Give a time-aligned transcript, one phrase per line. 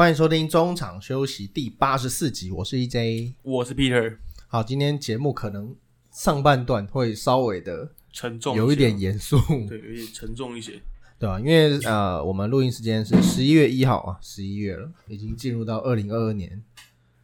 [0.00, 3.34] 欢迎收听中场休息第八十四集，我是 EJ。
[3.42, 4.16] 我是 Peter，
[4.48, 5.76] 好，今天节目可能
[6.10, 9.36] 上半段会稍微的沉重有一点些严肃，
[9.68, 10.80] 对，有点沉重一些。
[11.18, 16.62] 对吧、因为呃，我们录音时间是十一月一号啊，十一月了，已经进入到二零二二年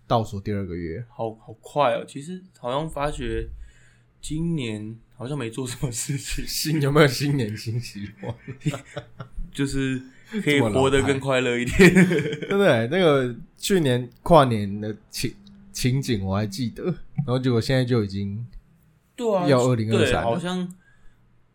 [0.07, 1.03] 倒数第二个月。
[1.09, 2.05] 好好快哦！
[2.07, 3.49] 其实好像发觉
[4.21, 8.37] 今年好像没做什么事情， 新有没有新年新希望？
[9.51, 10.03] 就是
[10.43, 11.77] 可以活得更快乐一点。
[11.95, 12.89] 对不对？
[12.91, 15.33] 那个去年跨年的情
[15.73, 16.85] 情景我还记得，
[17.17, 18.47] 然后结果现在就已经
[19.15, 20.69] 对啊，要2023对，了好像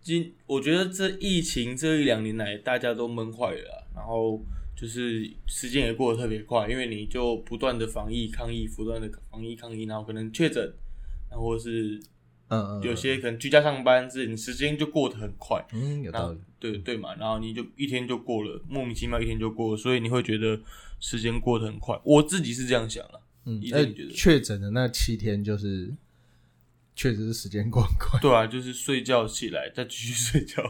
[0.02, 4.42] 今我觉得这疫情这一两年来，大家都闷坏了啊、然后
[4.76, 10.74] 就是时间也过得特别快，因为你就不断的防疫抗疫，不断的防疫抗疫，然后可能确诊，
[11.30, 12.00] 然后是
[12.48, 15.64] 嗯嗯有些可能居家上班，是你时间就过得很快。
[15.74, 16.40] 嗯有道理。
[16.62, 20.62] 对对嘛，然后你就一天就过了，莫名其妙一天就过了，所以你会觉得
[21.00, 22.00] 时间过得很快。
[22.04, 25.92] 我自己是这样想了，嗯，呃一定觉得确诊的那七天就是
[26.96, 30.62] 确实是时间过很快，对啊，就是睡觉起来再继续睡觉，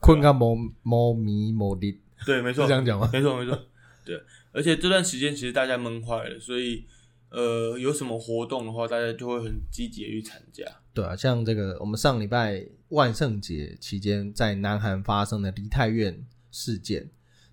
[0.00, 3.10] 困个某某迷某的，对，没错，是这样讲吗？
[3.12, 3.66] 没错没错，
[4.04, 4.18] 对，
[4.52, 6.84] 而且这段时间其实大家闷坏了，所以
[7.30, 10.64] 呃，有什么活动的话，大家就会很积极的去参加。
[10.94, 17.08] 对啊，像这个我们上礼拜万圣节期间在南韩发生的梨泰院事件，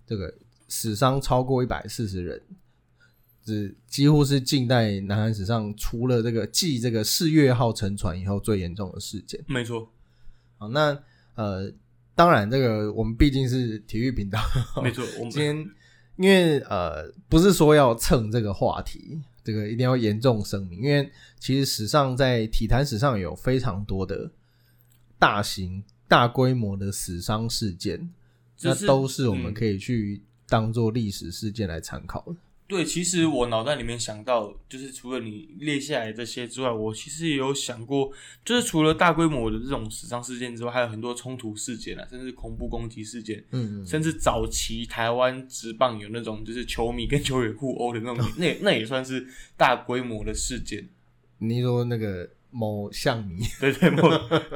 [0.06, 0.32] 这个
[0.68, 2.42] 死伤超过一百四十人，
[3.44, 9.38] 这几乎是近代南韩史上除了这个继这个四月号沉船以后最严重的事件。
[9.46, 9.88] 没错，
[10.58, 10.98] 好，那
[11.34, 11.70] 呃，
[12.14, 14.40] 当然这个我们毕竟是体育频道，
[14.82, 15.56] 没错，我们 今天
[16.16, 24.30] 因为呃，不是说要蹭这个话题，这个一定要严重声明，因为其实史上在体坛史上有非常多的
[25.18, 28.10] 大型、大规模的死伤事件，
[28.62, 32.36] 那都是我们嗯可以去当做历史事件来参考的。
[32.68, 38.10] 对，其实我脑袋里面想到，就是除了你列下来这些之外，我其实也有想过，
[38.44, 49.24] 就是除了大规模的这种死伤事件之外，还有很多冲突事件啊，甚至恐怖攻击事件，嗯嗯，甚至早期台湾职棒有那种就是球迷跟球员互殴的那种，那也那也算是
[49.56, 50.88] 大规模的事件。
[51.38, 54.08] 你说那个某象迷， 对对，某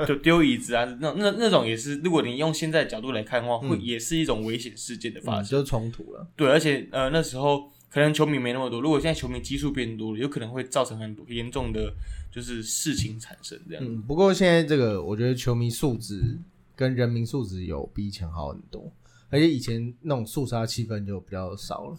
[0.07, 5.43] 就丢椅子啊，那那那种也是，如果你用现在的角度来看的话，会嗯也是一种危险事件的发生。
[5.43, 6.27] 嗯就是冲突了。
[6.35, 11.93] 对，而且呃那时候可能球迷没那么多，如果现在球迷基数变多了，有可能会造成很多严重的
[12.33, 13.85] 就是事情产生这样。
[13.87, 16.39] 嗯，不过现在这个，我觉得球迷素质
[16.75, 18.91] 跟人民素质有比以前好很多，
[19.29, 21.97] 而且以前那种肃杀气氛就比较少了。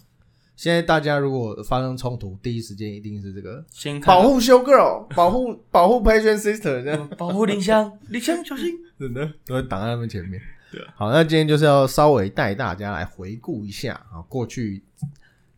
[0.61, 8.71] 现在大家如果发生冲突，第一时间一定是这个先看保护 show girl，保护 保护 patient sister，这样保护林香，林香小心。
[8.99, 10.39] 真的都会挡在他们前面。
[10.71, 14.83] 对啊好，那今天就是要稍微带大家来回顾一下啊，过去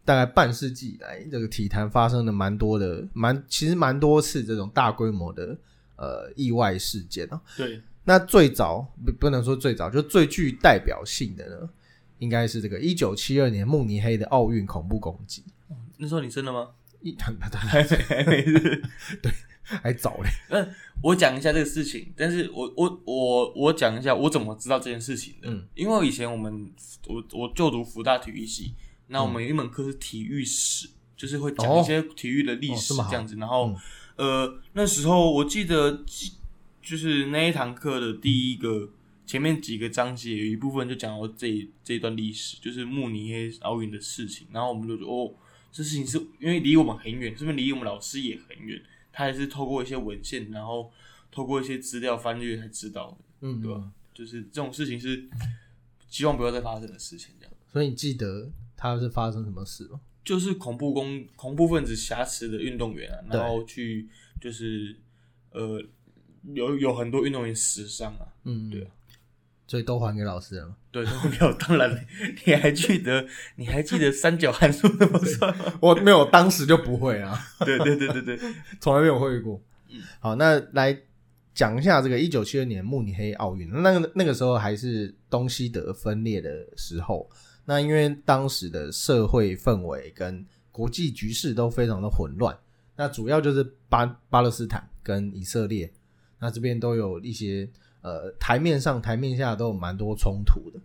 [0.06, 5.58] 大概半世纪以来，这个体坛发生了蛮多的，蛮其实蛮多次这种大规模的
[5.98, 7.42] 呃意外事件啊。
[7.58, 11.70] 对，那最早不不能说最早，就最具代表性的呢，
[12.24, 15.44] 应该是这个一九七二年慕尼黑的奥运恐怖攻击。
[15.98, 16.70] 那时候你生了吗？
[17.02, 17.40] 一 还没，
[18.08, 18.82] 还没是。
[19.64, 20.68] 还早嘞，那
[21.02, 25.50] 我讲一下这个事情，但是我我我我讲一下我怎么知道这件事情的。
[25.50, 26.70] 嗯，因为以前我们
[27.08, 28.74] 我我就读福大体育系，
[29.08, 33.38] 那我们有一门课是体育史，就是会讲一些体育的历史哦这样子。
[33.38, 33.76] 然后、嗯
[34.16, 36.04] 呃那时候我记得
[36.82, 38.90] 就是那一堂课的第一个
[39.26, 44.48] 前面几个章节有一部分就讲到这一这一段历史，就是慕尼黑奥运的事情。
[44.52, 45.34] 然后我们就说哦，
[45.72, 48.82] 这事情是因为离我们很远，是不是离我们老师也很远？
[49.12, 50.92] 他也是透过一些文献，然后
[51.32, 53.92] 透过一些资料翻阅才知道的，嗯，对吧？
[54.14, 55.28] 就是这种事情是
[56.08, 57.54] 希望不要再发生的事情，这样。
[57.72, 60.00] 所以你记得他是发生什么事吗？
[60.24, 64.08] 就是恐怖攻恐怖分子挟持的运动员啊，然后去
[64.40, 64.96] 就是
[65.52, 65.84] 呃
[66.54, 68.92] 有有很多运动员死伤啊，嗯，对啊，
[69.68, 70.76] 所以都还给老师了吗？
[70.92, 71.54] 对，都没有。
[71.54, 72.06] 当然，
[72.46, 73.26] 你还记得
[73.56, 75.74] 你还记得三角函数怎么算吗？
[75.82, 77.38] 我没有，当时就不会啊。
[77.66, 78.40] 对对对对对，
[78.80, 79.62] 从来没有会过。
[79.90, 80.98] 嗯好，那来
[81.54, 87.30] 讲一下这个一九七二年慕尼黑奥运，那个那个时候还是东西德分裂的时候。
[87.66, 92.58] 那因为当时的社会氛围跟国际局势都非常的混乱，
[92.98, 95.90] 那主要就是巴巴勒斯坦跟以色列，
[96.40, 97.70] 那这边都有一些
[98.04, 100.80] 呃台面上台面下都有蛮多冲突的。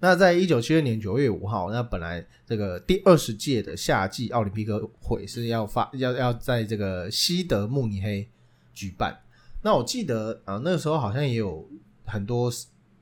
[0.00, 8.28] 那在一九七二年九月五号，那本来这个第二十届的夏季奥林匹克会是要发要要在这个西德慕尼黑
[8.74, 9.16] 举办。
[9.62, 11.68] 那我记得啊、那个时候好像也有
[12.04, 12.50] 很多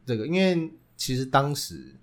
[0.04, 1.96] 这个，因为其实当时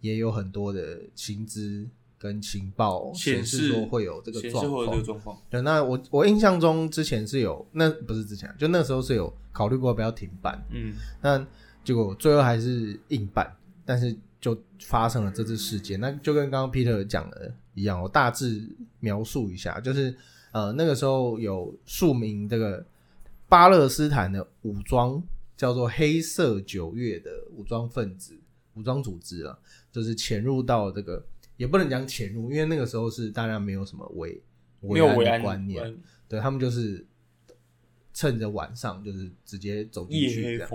[0.00, 1.88] 也有很多的薪资
[2.24, 5.02] 跟情报显示说会有这个状况个。
[5.02, 5.38] 状况。
[5.50, 11.46] 对，那我我印象中之前是有，那不是之前，就那时候是有考虑过要不要停办，嗯，那
[11.84, 13.54] 结果最后还是硬办，
[13.84, 16.00] 但是就发生了这次事件。
[16.00, 18.66] 那就跟刚刚 Peter 讲的一样，我大致
[19.00, 20.16] 描述一下，就是
[20.52, 22.82] 呃那个时候有数名这个
[23.46, 25.22] 巴勒斯坦的武装
[25.58, 28.34] 叫做黑色九月的武装分子、
[28.76, 29.58] 武装组织啊，
[29.92, 31.22] 就是潜入到这个，
[31.56, 34.42] 也不能讲潜入，因为那个时候是大家没有什么维
[34.82, 35.96] 安没有维安的观念，
[36.28, 37.06] 对他们就是
[38.12, 40.66] 趁着晚上就是直接走进夜黑去的，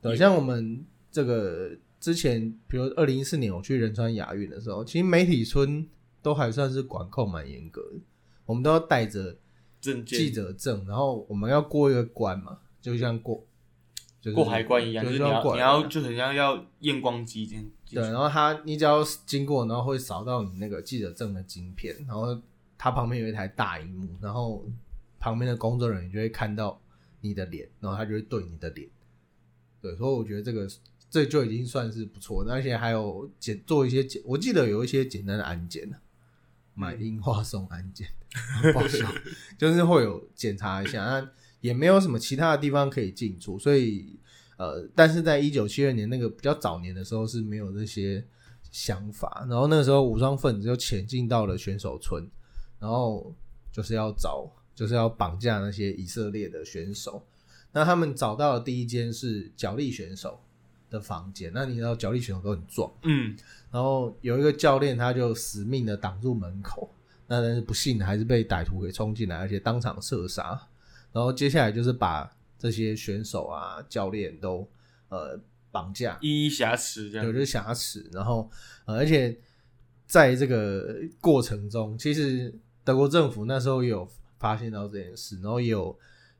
[0.00, 5.86] 对，像我们这个之前，比如二零一四年我去仁川亚运的时候，其实媒体村
[6.22, 8.00] 都还算是管控蛮严格的，
[8.46, 9.36] 我们都要带着
[9.80, 13.46] 证记者证，然后我们要过一个关嘛，就像过
[14.24, 22.40] 就是过海关一样，就就是是你要你要就很像要验光机这对，然后他你只要经过，然后会扫到你那个记者证的晶片，然后
[22.78, 24.64] 它旁边有一台大荧幕，然后
[25.20, 26.80] 旁边的工作人员就会看到
[27.20, 28.88] 你的脸，然后他就会对你的脸。
[29.82, 30.66] 对，所以我觉得这个
[31.10, 35.96] 这就已经算是不错，而且还有简做一些简，我记得有一些简单的安检呢，
[36.72, 38.08] 买樱花送安检，
[38.72, 39.06] 报销，
[39.58, 41.30] 就是会有检查一下，那
[41.64, 44.18] 也没有什么其他的地方可以进出，所以
[44.58, 48.22] 呃，但是在一九七二年那个比较早年的时候是没有这些
[48.70, 52.28] 想法，然后那个时候武装分子就潜进到了选手村，
[52.78, 53.34] 然后
[53.72, 57.24] 就是要找，就是要绑架那些以色列的选手。
[57.72, 60.38] 那他们找到的第一间是角力选手
[60.90, 63.34] 的房间，那你知道角力选手都很壮，嗯，
[63.70, 66.90] 然后有一个教练他就死命的挡住门口，
[67.26, 70.60] 那但是不幸的还是被歹徒给冲进来，而且当场射杀。
[71.14, 72.28] 然后接下来就是把
[72.58, 74.68] 这些选手啊、教练都
[75.10, 75.38] 呃
[75.70, 78.50] 绑架，一一挟持这对，就是挟持，然后
[78.84, 79.38] 呃，而且
[80.08, 82.52] 在这个过程中，其实
[82.82, 84.08] 德国政府那时候也有
[84.40, 85.96] 发现到这件事，然后也有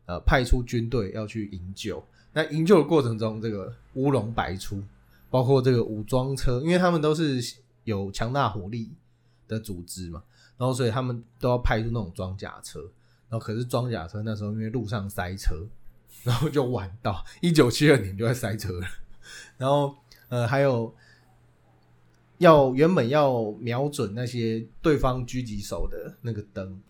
[0.06, 2.04] 呃派出军队要去营救。
[2.32, 4.82] 那营救的过程中，这个乌龙百出，
[5.30, 7.40] 包括这个武装车，因为他们都是
[7.84, 8.90] 有强大火力
[9.46, 10.20] 的组织嘛，
[10.58, 12.84] 然后所以他们都要派出那种装甲车。
[13.34, 15.56] 然后可是装甲车那时候因为路上塞车，
[16.22, 18.86] 然后就晚到，一九七二年就在塞车了。
[19.58, 19.92] 然后
[20.28, 20.94] 呃还有
[22.38, 26.80] 要原本要瞄准那些对方狙击手的那个灯，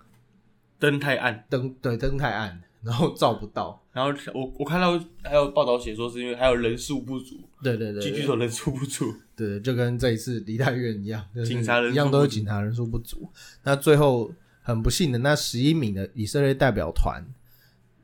[0.78, 3.82] 灯太暗，灯对灯太暗，然后照不到。
[3.94, 9.06] 然后我我看到还有报道写说是因为还有人数不足，对对对狙击手人数不足。
[9.34, 13.30] 对，就跟这一次梨泰院一样，就是警察一样都是警察人数不足。
[13.62, 14.30] 那最后
[14.66, 17.22] 很不幸的，那十一名的以色列代表团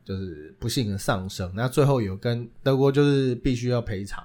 [0.05, 1.51] 就是不幸的丧生。
[1.57, 4.23] 那最后有跟德国就是必须要赔偿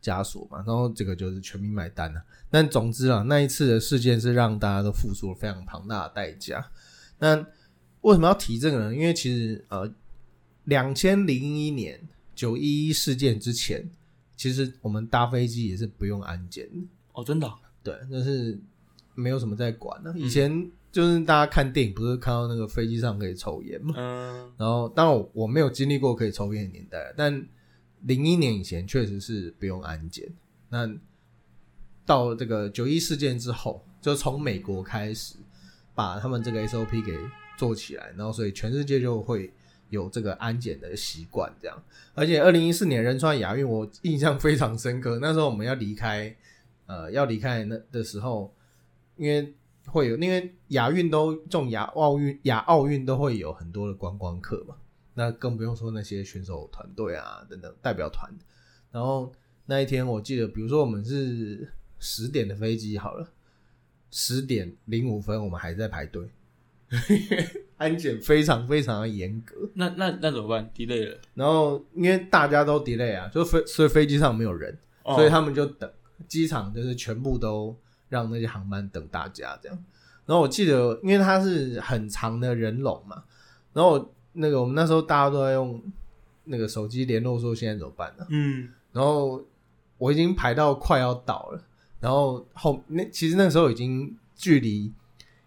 [0.00, 2.24] 家属嘛，然后这个就是全民买单了。
[2.50, 6.66] 但总之啊，那一次的事件是让大家都付出了非常庞大的代价。
[7.18, 7.36] 那
[8.00, 8.94] 为什么要提这个呢？
[8.94, 9.92] 因为其实呃，
[10.64, 12.00] 两千零一年
[12.34, 13.86] 九一一事件之前，
[14.36, 16.86] 其实我们搭飞机也是不用安检的。
[17.12, 18.58] 哦，真的哦、对，就是
[19.14, 20.12] 没有什么在管的。
[20.16, 23.94] 以前就是大家看电影，不是看到那个飞机上可以抽烟嘛？
[23.96, 27.44] 嗯，然后，当然我我没有经历过可以抽烟的年代，但
[28.02, 30.32] 零一年以前确实是不用安检。
[30.68, 30.88] 那
[32.06, 35.34] 到这个九一事件之后，就从美国开始
[35.96, 37.18] 把他们这个 SOP 给
[37.58, 39.52] 做起来，然后所以全世界就会
[39.88, 41.82] 有这个安检的习惯，这样。
[42.14, 45.18] 而且二零一四年仁川亚运，我印象非常深刻。
[45.20, 46.32] 那时候我们要离开，
[46.86, 48.54] 呃，要离开那的时候，
[49.16, 49.52] 因为
[49.86, 54.76] 会有，因为亚运都这种亚奥运、亚奥运都会有很多的观光客嘛，
[55.14, 58.32] 那更不用说那些选手团队啊等等代表团。
[58.90, 59.32] 然后
[59.66, 63.28] 那一天我记得，比如说我们是十点的飞机好了，
[64.10, 66.28] 十点零五分我们还在排队，
[67.76, 69.70] 安检非常非常的严格。
[69.74, 75.90] 那那那怎么办？delay 了，然后因为大家都 delay 啊，就飞所以飞机上没有人，哦所以他们就等
[76.28, 77.76] 机场就是全部都
[78.14, 79.76] 让那些航班等大家这样。
[80.24, 83.24] 然后我记得，因为它是很长的人龙嘛，
[83.72, 85.82] 然后那个我们那时候大家都在用
[86.44, 88.24] 那个手机联络说现在怎么办呢？
[88.30, 89.44] 嗯，然后
[89.98, 91.62] 我已经排到快要到了，
[92.00, 94.90] 然后后那其实那时候已经距离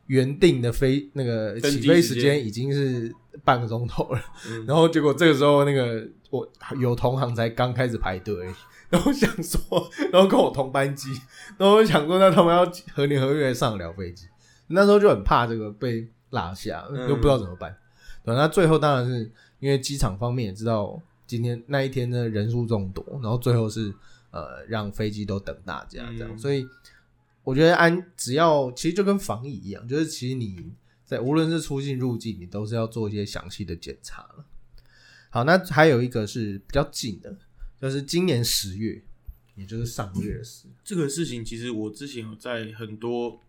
[0.05, 3.11] 原定的飞那个起飞时时间间已经是
[3.43, 4.21] 半个钟头了。
[4.47, 6.47] 嗯然后结果这个时候，那个我
[6.79, 8.47] 有同行才刚开始排队
[8.89, 11.09] 然后想说，然后跟我同班机，
[11.57, 14.27] 然后我想说，那他们要何年何月上得了飞机？
[14.67, 17.77] 那时候就很怕这个被落下，嗯又不知道怎么办。
[18.23, 23.93] 对，那最后当然是因为机场方面也知道今天那一天的人数众多，然后最后是
[24.31, 26.67] 呃让飞机都等大家这样，嗯所以
[27.43, 30.73] 我觉得安只要其实就跟防疫一样，就是其实你
[31.05, 34.45] 在无论是出境入境，你都是要做一些详细的检查了。
[35.29, 37.33] 好，那还有一个是比较近的，
[37.81, 39.01] 就是今年十月，
[39.55, 40.67] 也就是上个月的事。
[40.83, 43.39] 这个事情其实我之前有在很多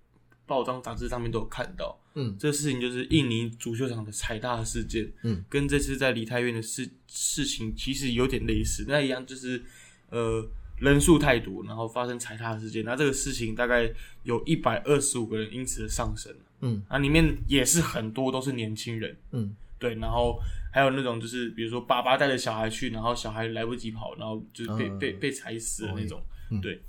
[0.46, 2.36] 报章杂志上面都有看到，嗯。
[2.38, 9.62] 这个事情就是印尼足球场的踩踏事件，嗯，跟这次在梨泰院的事事情其实有点类似，那一样就是
[10.10, 10.46] 呃
[10.78, 13.92] 人数太多，然后发生踩踏事件，那这个事情大概
[14.24, 16.82] 有一百二十五个人因此而上升，嗯。
[16.88, 20.38] 啊，里面也是很多都是年轻人，嗯对，然后
[20.72, 26.20] 还有那种就是比如说爸爸带着小孩去，然后小孩来不及跑，然后就是被、嗯被被踩死的那种，
[26.60, 26.82] 对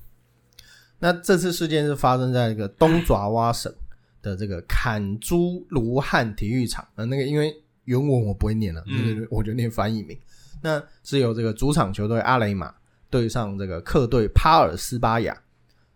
[0.99, 3.73] 那这次事件是发生在一个东爪哇省
[4.21, 6.85] 的这个坎珠卢汉体育场。
[6.95, 7.55] 呃，那个因为
[7.85, 8.83] 原文我不会念了，
[9.29, 10.19] 我就念翻译名。
[10.61, 12.75] 那是由这个主场球队阿雷马
[13.09, 15.41] 对上这个客队帕尔斯巴雅。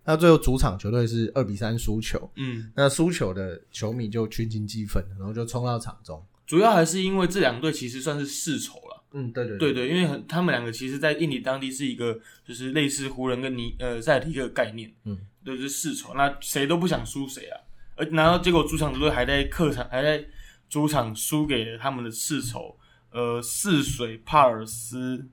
[0.06, 2.32] 那最后主场球队是二比三输球。
[2.36, 2.72] 嗯。
[2.76, 6.26] 那输球的球迷就群情激愤，然后就冲到场中。
[6.46, 9.74] 主要还是因为这两队其实算是世仇了，嗯，对对对。
[9.74, 17.60] 对，因为很他们两个其实，在印尼当地是一个就是类似湖人跟尼呃塞尔提克的概念，嗯，对，就是世仇，那谁都不想输谁啊，
[17.96, 20.26] 而然后结果主场球队还在客场还在
[20.70, 22.78] 主场输给了他们的世仇，
[23.12, 25.28] 呃，泗水帕尔斯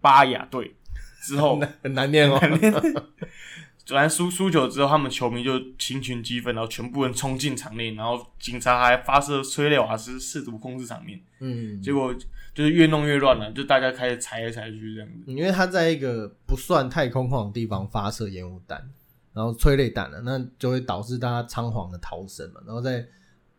[0.00, 0.76] 巴雅队。
[1.22, 2.40] 之后，很难念哦。
[3.90, 11.20] 反正输输球之后，他们球迷就群群激愤，然后全部人冲进场内，然后警察还发射催泪瓦斯试图控制场面。
[11.40, 12.14] 嗯，结果
[12.54, 15.32] 就是越弄越乱了，就大家开始踩来踩去这样子。
[15.32, 18.90] 因为他在一个不算太空旷的地方发射烟雾弹，
[19.32, 22.60] 然后催泪弹了，那就会导致大家仓皇的逃生嘛。
[22.66, 23.06] 然后在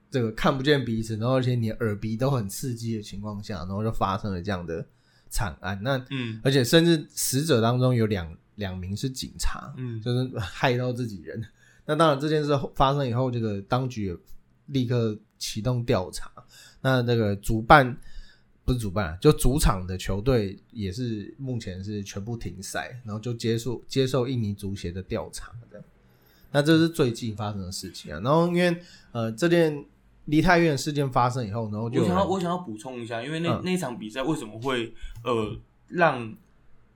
[0.10, 4.86] 这个看不见彼此，然后而且你耳鼻都很刺激的情况下，然后就发生了这样的
[5.30, 5.80] 惨案。
[5.82, 11.44] 那嗯而且甚至死者当中有两两名是警察，嗯就是害到自己人。
[11.86, 14.18] 那当然这件事发生以后，这个当局也
[14.68, 16.32] 立刻启动调查。
[16.80, 17.98] 那这个主办
[18.64, 25.84] 不是主办啊，就主场的球队也是目前是全部停赛，然后就接受接受印尼足协的调查的。
[26.52, 28.20] 那这是最近发生的事情啊。
[28.24, 28.78] 然后因为
[29.12, 29.84] 呃这件
[30.26, 36.34] 梨泰院事件发生以后，然后就我想要我想要补充一下，因为那、嗯那场比赛为什么会呃让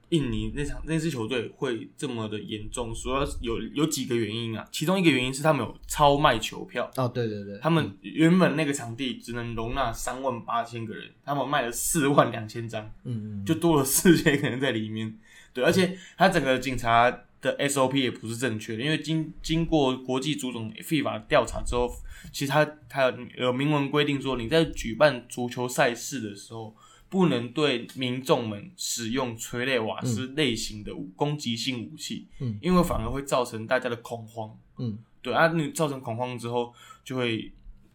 [0.10, 4.68] 印尼那场那支球队会这么的严重，主要有有几个原因啊。
[4.72, 12.84] 其中一个原因是他们有超卖球票，哦对对对，他们原本那个场地只能容纳三万八千个人，他们卖了四万两千张。
[13.04, 15.18] 嗯嗯就多了四千个人在里面。
[15.54, 17.10] 对，而且他整个警察
[17.42, 21.90] 的 SOP 也不是正确的，因为经经过国际足总 FIFA 调查之后，
[22.32, 26.76] 其实他他有有明文规定说，你在举办足球赛事的时候，
[27.10, 34.58] 不能对民众们使用催泪瓦斯类型的武攻击性武器，嗯因为反而会造成大家的恐慌。
[34.78, 37.52] 嗯，对啊，你造成恐慌之后，就会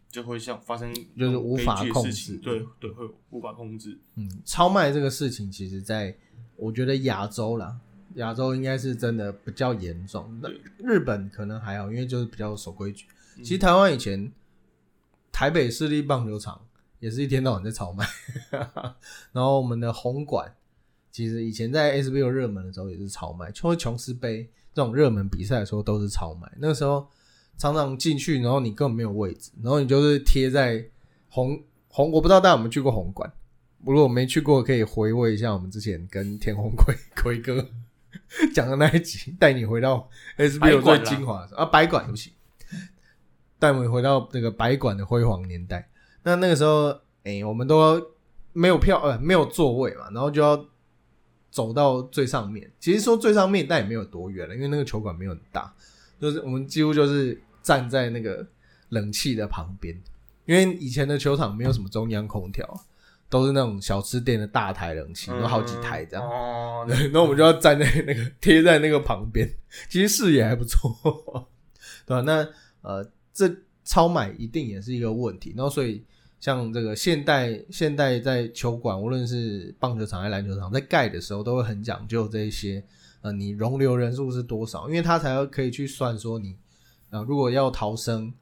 [0.09, 3.97] 就会像发生就是无法控制对对，会无法控制。
[4.15, 6.15] 嗯，超卖这个事情，其实在
[6.55, 7.77] 我觉得亚洲啦，
[8.15, 10.39] 亚洲应该是真的比较严重。
[10.41, 13.05] 那日本可能还好，因为就是比较守规矩。
[13.37, 14.31] 嗯其实台湾以前
[15.31, 16.61] 台北市立棒球场
[17.01, 18.07] 也是一天到晚在炒卖，
[19.33, 20.55] 然后我们的红馆
[21.11, 26.49] 其实以前在 SBO 热门的时候也是炒卖，或者琼斯杯这种热门比赛的时候都是炒卖。
[26.57, 27.05] 那个时候
[27.57, 30.85] 常常进去，然后你根本没有位置，然后你就是贴在
[31.27, 33.29] 红红，我不知道大家有没有去过红馆。
[33.83, 37.67] 如果没去过，可以回味一下我们之前跟田红奎奎 哥
[38.53, 42.31] 讲的那一集，带你回到 SBO 最精华的时候啊，白馆，对不起，
[43.57, 45.87] 带我们回到那个白馆的辉煌年代。
[46.23, 46.89] 那那个时候，
[47.23, 48.01] 哎、我们都
[48.53, 50.65] 没有票，呃，没有座位嘛，然后就要
[51.49, 52.71] 走到最上面。
[52.79, 55.73] 其实说最上面，但也没有多远了，因为那个球馆没有很大，
[56.19, 58.45] 就是我们几乎就是站在那个
[58.89, 59.99] 冷气的旁边，
[60.45, 62.67] 因为以前的球场没有什么中央空调，
[63.29, 66.25] 都是那种小吃店的大台冷气，有好几台这样。
[66.25, 69.49] 哦， 对，那我们就要站在那个贴在那个旁边，
[69.89, 71.49] 其实视野还不错，
[72.05, 72.47] 对吧、那
[72.81, 73.49] 呃，这
[73.83, 76.03] 超买一定也是一个问题，然后所以
[76.41, 82.83] 像这个现代现代在球馆，无论是棒球场还是篮球场，在盖的时候都会很讲究这一些，
[83.21, 86.57] 呃，你容留人数是多少，因为他才要可以去算说你，
[87.11, 88.33] 呃，如果要逃生，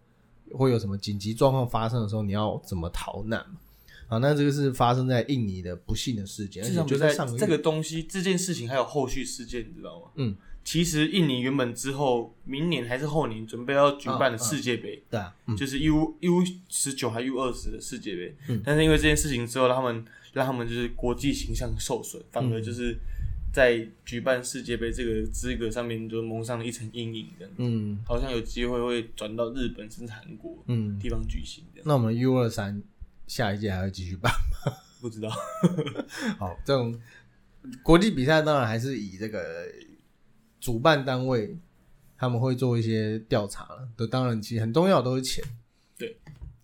[0.53, 3.59] 会有什么紧急状况发生的时候，你要怎么逃难嘛？
[4.07, 10.07] 啊，那这个是发生在印尼的不幸的事件，而且就在上个月这个东西这件事情还有后续事件，你知道吗？
[10.15, 10.35] 嗯，
[10.69, 15.57] 其实印尼原本之后明年还是后年准备要举办的世界杯，对啊，嗯。
[15.57, 18.61] 就是 U U 十九还 U 二十的世界杯，嗯。
[18.63, 22.95] 但是因为这件事情之后，让他们让他们就是国际形象受损，反而就是
[23.51, 27.53] 在举办世界杯这个资格上面就蒙上了一层阴影，这样。
[27.57, 27.97] 嗯。
[28.05, 31.87] 好像有机会会转到日本甚至韩国嗯，地方举行，这样。
[31.87, 32.79] 那我们 U 二三
[33.25, 34.31] 下一届还会继续办？
[35.01, 35.31] 不知道。
[36.37, 36.95] 好，这种
[37.81, 39.65] 国际比赛当然还是以这个
[40.59, 41.57] 主办单位
[42.17, 45.43] 他们会做一些调查了，的当然其实很重要的都是钱，
[45.97, 46.17] 对，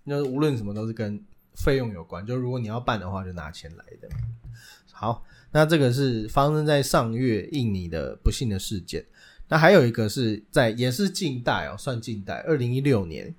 [0.04, 1.22] 那无论什么都是跟
[1.54, 4.10] 费用有关，就如果你要办的话，就拿钱来的。
[4.92, 9.06] 好，那这个是发生在上月印尼的不幸的事件。
[9.48, 13.34] 那还有一个是在也是近代哦，算近代，二零一六年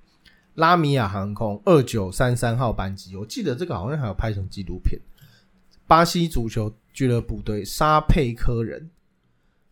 [0.55, 4.99] 拉米亚航空二九三三号班机，我记得这个好像还有拍成纪录片。
[5.85, 8.89] 巴西足球俱乐部队沙佩科人，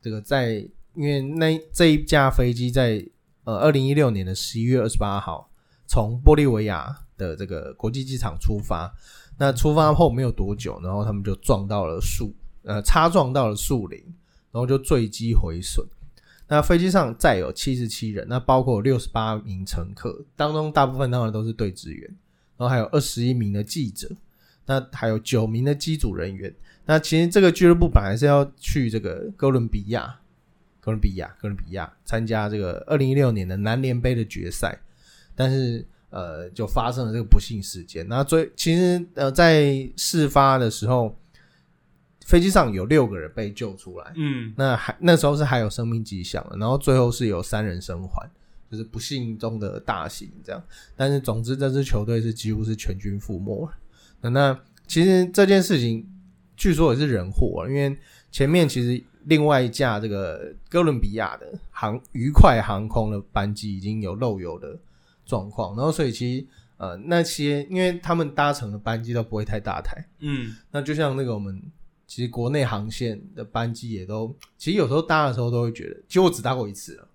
[0.06, 3.04] 这个在因为那这一架飞机在
[3.44, 5.50] 呃二零一六年的十一月二十八号
[5.88, 8.94] 从玻利维亚的这个国际机场出发，
[9.40, 12.32] 那出发后没有多久，然后他们就撞到了树，
[12.62, 14.00] 呃，擦撞到了树林，
[14.52, 15.84] 然后就坠机毁损。
[16.48, 22.08] 那飞机上载有七十七人，那包括六十八名乘客，当中大部分当然都是对职员，
[22.58, 24.08] 然后还有二十一名的记者，
[24.68, 26.54] 那还有九名的机组人员。
[26.86, 30.20] 那其实这个俱乐部本来是要去这个哥伦比亚，
[30.80, 34.80] 哥伦比亚，哥伦比亚参加这个二零一六年的南联杯的决赛，
[35.34, 38.08] 但是呃，就发生了这个不幸事件。
[38.08, 41.18] 那最其实呃，在事发的时候，
[42.26, 48.30] 飞机上有六个人被救出来，嗯，那还那时候是还有生命迹象的，然后最后是有三人生还，
[48.72, 50.64] 就是不幸中的大幸这样。
[50.96, 53.74] 但是总之这支球队是几乎是全军覆没了。
[54.22, 56.08] 那那其实这件事情
[56.56, 57.96] 据说也是人祸啊，因为
[58.32, 64.78] 前面其实另外一架这个哥伦比亚的航愉快航空的班机已经有漏油的
[65.26, 66.46] 状况，然后所以其实
[66.78, 71.62] 呃那些因为他们搭乘的班机都不会太大台，嗯，那就像那个我们
[72.06, 77.08] 其实国内航线的班机也都，其实有时候搭的时候都会觉得，其实我只搭过一次了，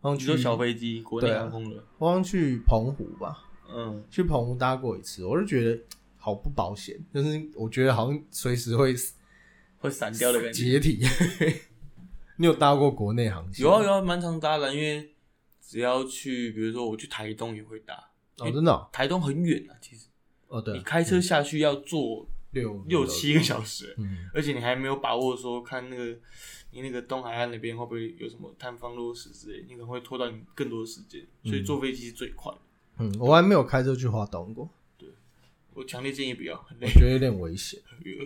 [0.00, 3.38] 好像去你说小飞机国内对啊航空的，我好像去澎湖吧，
[3.74, 5.78] 嗯，去澎湖搭过一次，我就觉得
[6.18, 8.94] 好不保险，就是我觉得好像随时会
[9.78, 10.64] 会散掉的感觉。
[10.64, 11.00] 解体。
[12.40, 13.64] 你有搭过国内航线？
[13.64, 15.12] 有啊有啊，蛮常搭的，因为
[15.60, 20.06] 只要去，比如说我去台东也会搭，哦，真的哦，台东很远啊，其实
[20.46, 26.16] 哦对你，开车下去要坐六六七个小时，嗯， 而且你还没有把握说看那个
[26.70, 32.58] 你那个东海岸那边会不会有什么探方落石之类，你可能会拖到你更多的时间，所以坐飞机是最快的。
[32.98, 34.68] 嗯，我还没有开车去华东过，
[35.78, 36.92] 我强烈建议不要，很累我。
[36.92, 37.80] 觉得有点危险。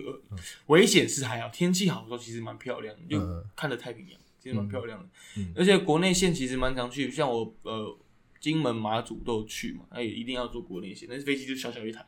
[0.67, 5.07] 危险是还好，天气好的时候其实蛮漂亮的，就嗯看着太平洋，其实蛮漂亮的。
[5.37, 7.97] 嗯而且国内线其实蛮常去，像我呃
[8.39, 12.05] 金门、马祖都有去嘛，那也一定要坐国内线，但是飞机就小小一台，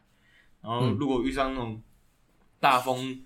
[0.62, 1.82] 然后嗯如果遇上那种
[2.60, 3.24] 大风、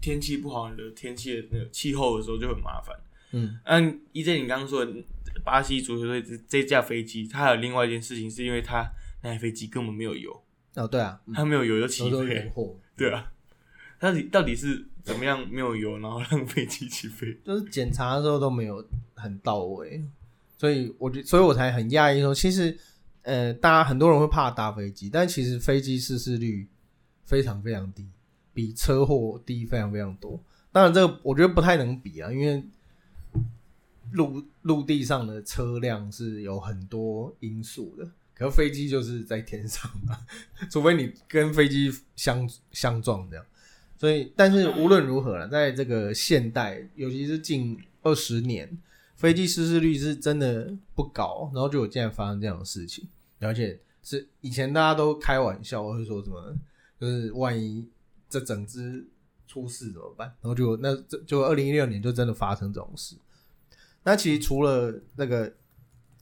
[0.00, 2.98] 天气不好的天气的那个气候的时候就很麻烦。
[3.32, 4.94] 嗯按 EJ 你刚刚说的
[5.42, 8.88] 巴西足球队这这架飞机，它还有另外一件事情，是因为它
[9.22, 10.43] 那台飞机根本没有油，
[10.76, 12.52] 哦对啊，嗯它没有油就起都是飞。
[12.96, 13.32] 对啊，
[13.98, 17.36] 到底到底是怎么样没有油，然后让飞机起飞？
[17.44, 18.84] 就是检查的时候都没有
[19.14, 20.02] 很到位，
[20.58, 22.76] 所以我觉，所以我才很讶异说，其实
[23.22, 26.66] 呃，大家很多人会怕搭飞机，但其实飞机失事率
[27.24, 28.06] 非常非常低，
[28.52, 30.38] 比车祸低非常非常多。
[30.72, 32.62] 当然，这个我觉得不太能比啊，因为
[34.12, 40.18] 陆陆地上的车辆是有很多因素的，可飞机就是在天上嘛，
[40.70, 43.46] 除非你跟飞机相相撞这样。
[43.96, 48.76] 所以，但是无论如何了，在这个现代，尤其是近二十年，
[49.16, 56.54] 飞机失事率是真的不高，然后就有竟然发生这样的事情，而且是以前大家都开玩笑，会说什么，
[57.00, 57.88] 就是万一
[58.28, 59.06] 这整只
[59.46, 60.26] 出事怎么办？
[60.42, 63.14] 然后就那这就二零一六年就真的发生这种事。
[64.02, 65.50] 那其实除了那个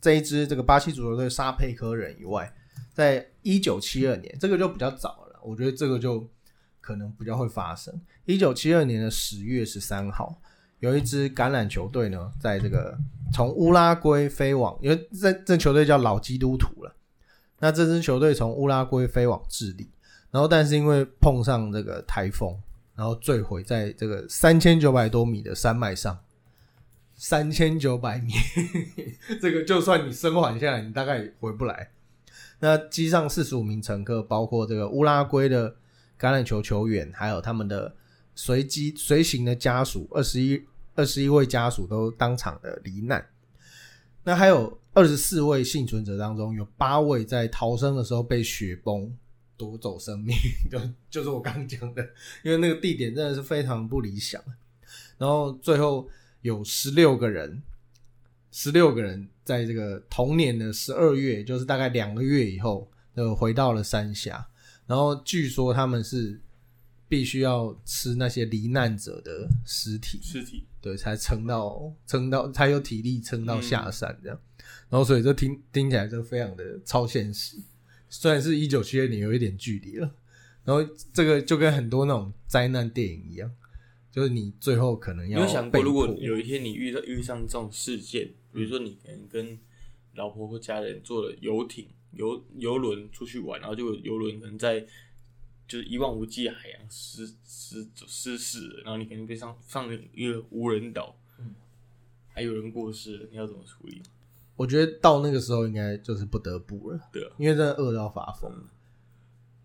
[0.02, 2.52] 这一支这个巴西足球队沙佩科人以外，
[2.92, 6.28] 在一九七二年，这个就比较早了，我觉得这个就
[6.80, 7.94] 可能比较会发生。
[8.24, 10.36] 一九七二年的十月十三号，
[10.80, 12.98] 有一支橄榄球队呢，在这个
[13.32, 16.92] 从乌拉圭飞往，因为这这球队叫老基督徒了。
[17.60, 19.88] 那这支球队从乌拉圭飞往智利，
[20.32, 22.60] 然后但是因为碰上这个台风，
[22.96, 26.18] 然后坠毁在这个三千九百多米的山脉上。
[27.24, 28.32] 三千九百米，
[29.40, 31.92] 这个就算你生还下来，你大概也回不来。
[32.58, 35.70] 那机上四十五名乘客，包括这个乌拉圭的
[36.18, 37.94] 橄榄球球员，还有他们的
[38.34, 40.60] 随机随行的家属，二十一
[40.96, 43.24] 二十一位家属都当场的罹难。
[44.24, 49.16] 那还有二十四位幸存者当中，有八位在逃生的时候被雪崩
[49.56, 50.36] 夺走生命，
[50.68, 52.02] 就就是我刚刚讲的，
[52.42, 54.42] 因为那个地点真的是非常不理想。
[55.18, 56.08] 然后最后
[56.42, 57.62] 有十六个人，
[58.50, 64.46] 十六个人在这个同年的十二月，就是大概两个月以后，呃，回到了三峡。
[64.86, 66.40] 然后据说他们是
[67.08, 74.38] 必须要吃那些罹难者的尸体，尸体，对，才撑到撑到才有体力撑到下山这样。
[74.90, 77.56] 然后所以这听听起来就非常的超现实，
[78.08, 80.10] 虽然是一九七二年有一点距离了。
[80.64, 80.80] 然后
[81.12, 83.50] 这个就跟很多那种灾难电影一样，
[84.12, 89.58] 就是你最后可能要你有想过，如果有一天你遇到遇上这种事件，比如说你可能跟
[90.14, 94.80] 老婆或家人坐了游艇、游游轮出去玩，然后就有游轮可能在
[95.66, 101.16] 就是一望无际的海洋失失失事，然后你可能被上上了一个无人岛，
[102.28, 104.02] 还有人过世了，你要怎么处理？
[104.56, 108.52] 我觉得到那个时候应该就是不得不了，对啊，因为真的饿到发疯。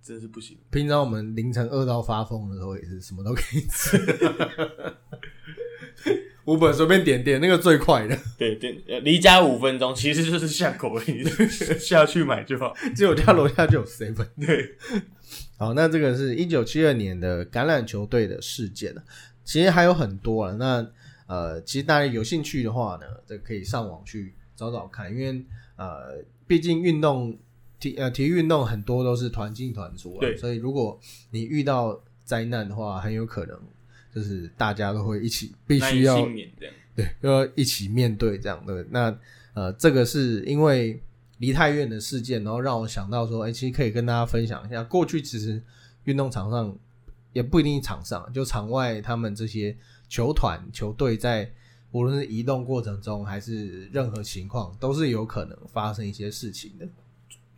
[0.07, 0.57] 真是不行。
[0.71, 3.97] 平常我们凌晨饿到发疯的时候，也是什么都可以吃。
[6.45, 11.21] 五本随便点点那个最快的，对点，呃离家五分钟，其实就是巷口而已，
[11.77, 12.73] 下去买就好。
[12.95, 14.25] 只有家楼下就有 seven。
[14.39, 14.77] 对，
[15.57, 19.03] 好，那这个是一九七二年的橄榄球队的事件了，
[19.43, 20.53] 其实还有很多了。
[20.53, 20.89] 那
[21.27, 27.37] 呃，其实大家有兴趣的话呢，这可以上网去找找看，因为呃，毕竟运动
[27.79, 30.99] 体呃体育运动很多都是团进团出啊，对所以如果
[31.31, 33.59] 你遇到灾难的话，很有可能
[34.13, 36.27] 就是大家都会一起必须要。
[36.95, 38.83] 对，要一起面对这样的。
[38.89, 39.15] 那
[39.53, 40.99] 呃，这个是因为
[41.37, 45.61] 离太远的事件，然后让我想到说，哎、其实可以跟大家分享一下，过去其实
[46.05, 46.75] 运动场上
[47.33, 49.77] 也不一定场上，就场外他们这些
[50.09, 51.47] 球团、球队在
[51.91, 56.87] 无论是移动过程中还是任何情况，都是有可能发生一些事情的。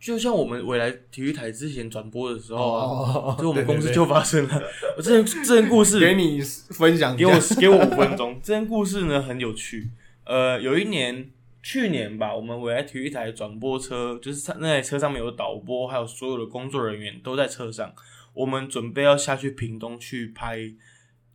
[0.00, 4.62] 就像我们未来体育台之前转播的时候啊，哦 就我们公司就发生了。
[4.96, 8.40] 我这件这件故事给你分享给我，给我五分钟。
[8.42, 9.90] 这件故事呢很有趣。
[10.24, 11.30] 呃，有一年
[11.62, 17.92] 去年吧，我们未来体育台转播车，就是那台车上面有导播，还有所有的工作人员都在车上。
[18.32, 20.72] 我们准备要下去屏东去拍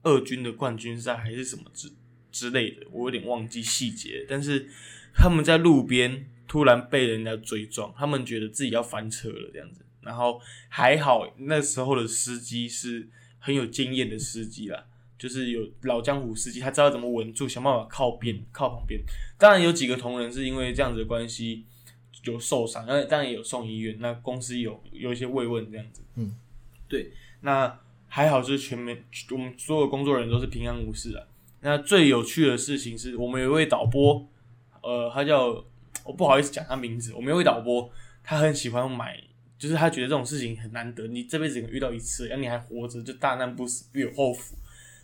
[0.02, 1.92] 二军的冠军赛还是什么之
[2.32, 4.26] 之类的，我有点忘记细节。
[4.28, 4.68] 但是
[5.14, 9.82] 他们在路边突然被人家追撞，他们觉得自己要翻车了这样子。
[10.02, 14.86] 然后还好那时候的司机是很有经验的司机啦，
[15.18, 19.02] 就是有老江湖司机，他知道怎么稳住，想办法靠边靠旁边。
[19.38, 21.66] 当然有几个同仁是因为这样子的关系
[22.24, 23.98] 有受伤，那当然也有送医院。
[24.00, 26.36] 那公司有有一些慰问这样子，嗯，
[26.88, 27.12] 对。
[27.42, 31.26] 那还好，就是全面我们所有工作人员都是平安无事啊。
[31.62, 34.28] 那最有趣的事情是我们有一位导播，
[34.82, 35.66] 呃，他叫
[36.06, 37.92] 我不好意思讲他名字，我们有一位导播，
[38.24, 39.22] 他很喜欢买。
[39.58, 44.54] 就是他觉得这种事情很难得，你这辈子能遇到一次，然后你还活着，就大难不死必有后福。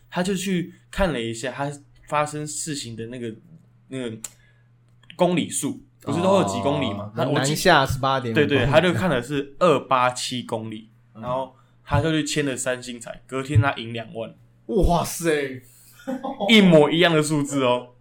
[0.10, 1.72] 他就去看了一下他
[2.10, 3.34] 发生事情的那个
[3.88, 4.18] 那个
[5.16, 7.14] 公里数，不是都有几公里吗？
[7.16, 14.36] 他我记南下十八点，对对，他就看的是二八七公里，然后他就去签了三星彩，隔天他赢两万，
[14.66, 15.62] 哇塞，
[16.50, 17.96] 一模一样的数字哦。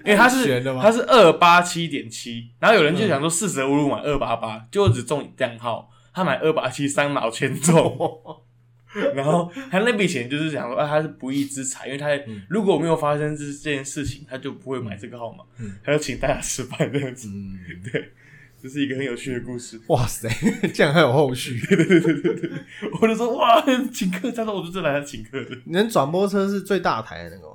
[0.04, 7.98] 因为他是他是二八七点七，然后有人就想说四舍五入买二八八，结果只中两号，他买二八七三毛全中，
[9.14, 12.08] 然后他那笔钱就是想说啊他是不义之财，因为他
[12.48, 15.44] 如果没有发生这这件事情，他就不会买这个号码，
[15.84, 17.58] 他就请大家吃饭这样子，嗯，
[17.92, 18.12] 对，
[18.62, 19.80] 这是一个很有趣的故事。
[19.88, 20.28] 哇塞，
[20.74, 21.60] 这样还有后续。
[21.66, 22.50] 对对对对对
[23.00, 25.50] 我就说哇，请客，他说我就这来请客的。
[25.64, 27.54] 你能转播车是最大台的那个吗？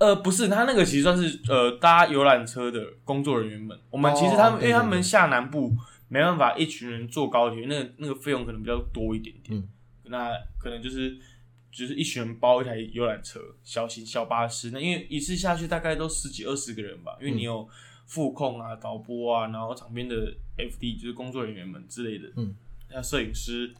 [0.00, 3.78] 呃，不是，他那个其实算是呃搭游览车的工作人员们。
[3.90, 5.72] 我们其实他们，哦因为他们下南部
[6.08, 9.58] 没办法一群人坐高铁，那个那个费用可能比较多一点点。
[9.58, 9.68] 嗯
[10.04, 11.16] 那可能就是
[11.70, 14.72] 就是一群人包一台游览车，小型小巴士。
[14.72, 17.68] 那因为一次下去大概都十几二十个人吧，因为你有
[18.06, 22.52] 副控啊、导播啊，然后场边的 FD 就是工作人员们之类的，嗯，
[22.90, 23.72] 那摄影师，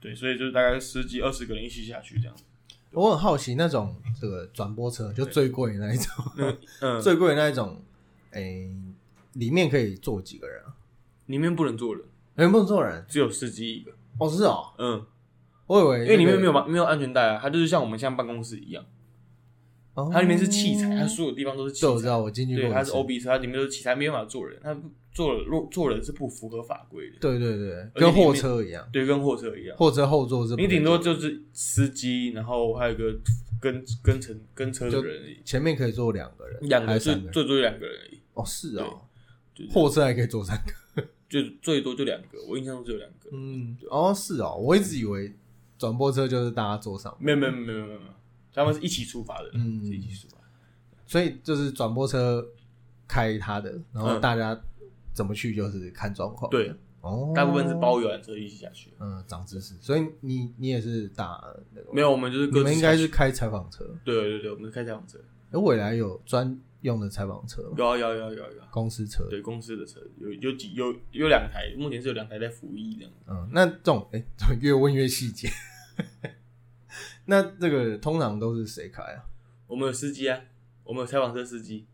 [0.00, 2.34] 对，所以就是大概十几二十个人一起下去这样。
[2.92, 6.24] 我很好奇，那种这个转播车就 最贵的那一种，
[6.80, 7.82] 嗯，最贵的那一种，
[8.32, 8.70] 诶、
[9.34, 10.74] 里面可以坐几个人啊？
[11.26, 12.04] 里面不能坐人，
[12.36, 13.04] 哎不能坐人？
[13.08, 13.92] 只有司机一个。
[14.18, 15.04] 哦，是哦，嗯，
[15.66, 18.84] 我以为、因为里面没有，没有安全带啊，它就是像我们现在办公室一样，
[19.98, 21.86] 哦、它里面是器材，它所有地方都是器材。
[21.88, 22.74] 这我知道，我进去过对，次。
[22.74, 24.72] 它是 O B 车，它里面都是器材，没办法坐人，它
[25.12, 29.76] 坐了坐坐人是不符合法规的，对对对，且跟货车一样，对，跟货车一样。
[29.76, 33.12] 货车后座是不能你顶多坐就是司机，然后还有一个
[33.60, 37.32] 跟跟乘跟车的人而已，前面可以坐两个人，两个是三个人？
[37.32, 39.00] 最多两个人而已，哦，是哦，
[39.54, 41.02] 对对货车还可以坐三个。
[41.28, 43.28] 就最多就两个，我印象中只有两个。
[43.32, 45.34] 嗯，哦，是哦，我一直以为
[45.76, 47.14] 转播车就是大家坐上。
[47.20, 48.00] 没有没有没有没有没有，
[48.58, 50.38] 他们是一起出发的，嗯是一起出发。
[51.06, 52.44] 所以就是转播车
[53.06, 54.60] 开他的，然后嗯大家
[55.14, 56.50] 怎么去就是看状况。
[56.50, 58.92] 对，哦，大部分是包游览车一起下去。
[59.00, 61.42] 嗯长知识，所以你你也是打
[61.72, 65.18] 那个，没有，我们就是你各自们应该是开采访车，对对对，我们是开采访车。
[65.50, 69.26] 而未来有专用的采访车吗，有啊有啊有啊有啊有啊，公司车。
[69.30, 73.12] 对公司的车有有几有有两台，目前是有两台在服役这样。
[73.28, 75.48] 嗯，那这种哎、怎么越问越细节？
[77.30, 79.22] 那这个通常都是谁开啊？
[79.66, 80.40] 我们有司机啊，
[80.82, 81.86] 我们有采访车司机，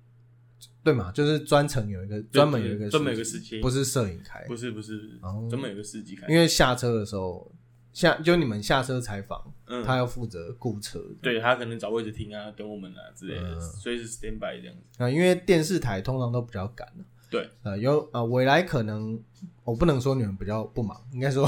[0.84, 3.60] 对嘛，就是专程有一个专门有一个专门有一个司机。
[3.60, 5.18] 不是摄影开，不是不是
[5.50, 6.28] 专门有个司机开。
[6.28, 7.50] 因为下车的时候
[7.92, 13.60] 下就你们下车采访，嗯，他要负责雇车对他可能找位置停啊，等我们啊之类的，嗯。
[13.60, 15.02] 随时 stand by 这样子。
[15.02, 16.88] 啊，因为电视台通常都比较赶
[17.28, 19.20] 对，呃，有呃，未来可能
[19.64, 21.44] 我不能说你们比较不忙，应该说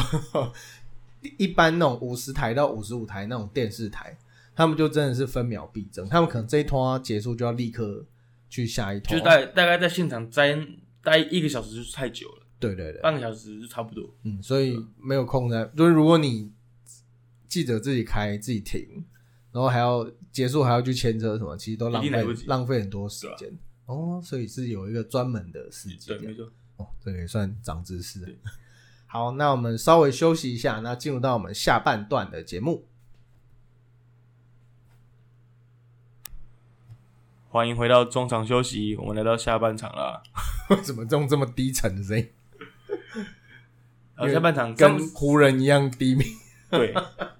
[1.39, 4.17] 一般那种五十台到五十五台那种电视台，
[4.55, 8.05] 他们就真的是分秒必争，他们可能这一通结束就要立刻
[8.49, 10.59] 去下一通，就大大概在现场待
[11.03, 14.09] 待一个小时就是太久了，对对对，半个小时就差不多。
[14.23, 16.53] 嗯，所以没有空在，就是如果你
[17.49, 19.05] 记者自己开自己停，
[19.53, 22.11] 然后还要结束还要去牵车什么，其实都浪费
[22.47, 23.51] 浪费很多时间。
[23.87, 26.51] 哦，所以是有一个专门的司机对，没错。
[26.77, 28.37] 哦，这个也算长知识对。
[29.17, 32.85] 好，那我们稍微休息一下，那进入到我们下半段的节目。
[37.49, 40.23] 欢迎回到中场休息，我们来到下半场了。
[40.69, 42.29] 为什么用这么低沉的声音，
[44.17, 46.23] 呃，下半场跟湖人一样低迷？
[46.71, 46.93] 对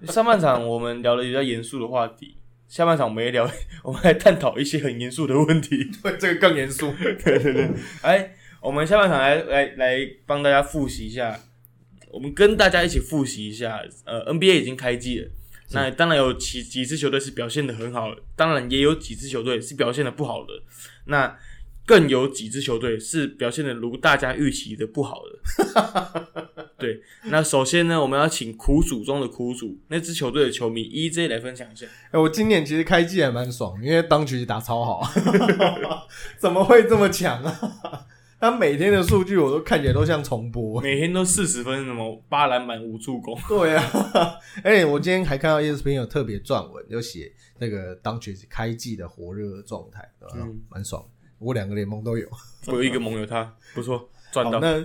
[0.07, 2.37] 上半场我们聊了比较严肃的话题，
[2.67, 3.47] 下半场我们也聊，
[3.83, 5.91] 我们来探讨一些很严肃的问题。
[6.01, 6.91] 对，这个更严肃。
[7.23, 7.69] 对对对，
[8.01, 11.39] 哎，我们下半场来来来帮大家复习一下，
[12.11, 13.81] 我们跟大家一起复习一下。
[14.05, 15.29] 呃，NBA 已经开季了，
[15.71, 20.53] 那当然有几几支球队是表现的很好的，当然也有几支球队是表现的不好的，
[21.05, 21.37] 那
[21.85, 26.27] 更有几支球队是表现的如大家预期的不好的。
[26.77, 31.87] 对，那首先呢，我们要请苦主中的苦主，那支球队的球迷 EJ 来分享一下。
[32.11, 35.11] 哎、我今年其实开季还蛮爽，因为当局打超好，
[36.37, 38.05] 怎么会这么强啊？
[38.39, 40.79] 他每天的数据我都看起来都像重播。
[40.81, 43.83] 每天都四十分，什么八篮板五助攻，对啊，
[44.63, 50.35] 而 且我今天还看到 E ESPN 有特别撰文，就写那个当局开季的火热状态，对吧？
[50.39, 51.09] 嗯蛮爽的。
[51.39, 52.27] 我两个联盟都有。
[52.67, 54.59] 我有一个盟友他不错，赚，到。
[54.59, 54.83] 那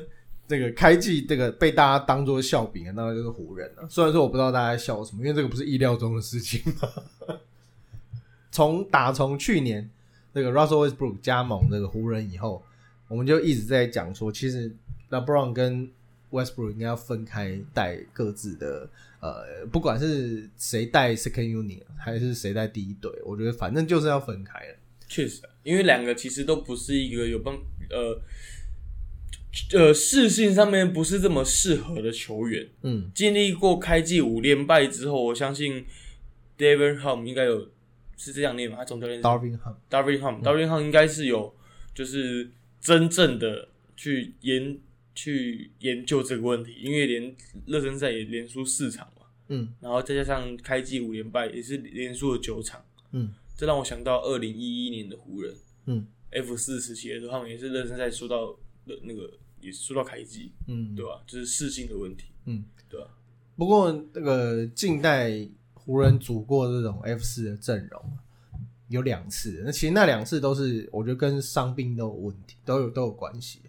[0.49, 3.87] 这个开季这个被大家当做笑柄的，当然就是湖人了。
[3.89, 7.37] 虽然说我不知道大家笑什么，因为这个不是意料中的事情嘛。
[8.51, 9.89] 从打从去年
[10.35, 12.63] 这个 Russell Westbrook 加盟这个湖人以后，
[13.13, 14.75] 我们就一直在讲说，其实
[15.11, 15.87] LeBron 跟
[16.31, 18.89] Westbrook 应该要分开带各自的
[19.21, 24.77] 呃，不管是谁带 Second Unit 还是谁带第一队，我觉得反正就是要分开了。
[25.07, 27.55] 确实啊，因为两个其实都不是一个有帮
[27.91, 28.19] 呃
[29.75, 32.67] 呃视性上面不是这么适合的球员。
[32.81, 35.85] 嗯，经历过开季五连败之后，我相信
[36.57, 37.69] David Hum 应该有
[38.17, 38.79] 是这样念吗？
[38.79, 41.55] 他总教练 Darvin Hum，Darvin Hum，Darvin Hum 应该是有
[41.95, 42.51] 就是
[42.83, 44.79] 真正的去研
[45.15, 49.73] 去研究这个问题，因为连热身赛也连输四场嘛，嗯。
[49.81, 53.33] 然后再加上开季五连败也是连输了九场，嗯。
[53.57, 55.55] 这让我想到二零一一年的湖人。
[55.87, 56.07] 嗯。
[56.31, 58.47] F 四时期的时候，他们也是热身赛输到
[58.87, 61.23] 的那个也是输到开季，嗯，对吧？
[61.27, 63.07] 就是适性的问题，嗯，对吧？
[63.55, 68.19] 不过那个近代湖人组过这种 F 四的阵容
[68.93, 73.61] 有两次，那其实那两次都是我觉得跟伤病都有问题，都有都有关系。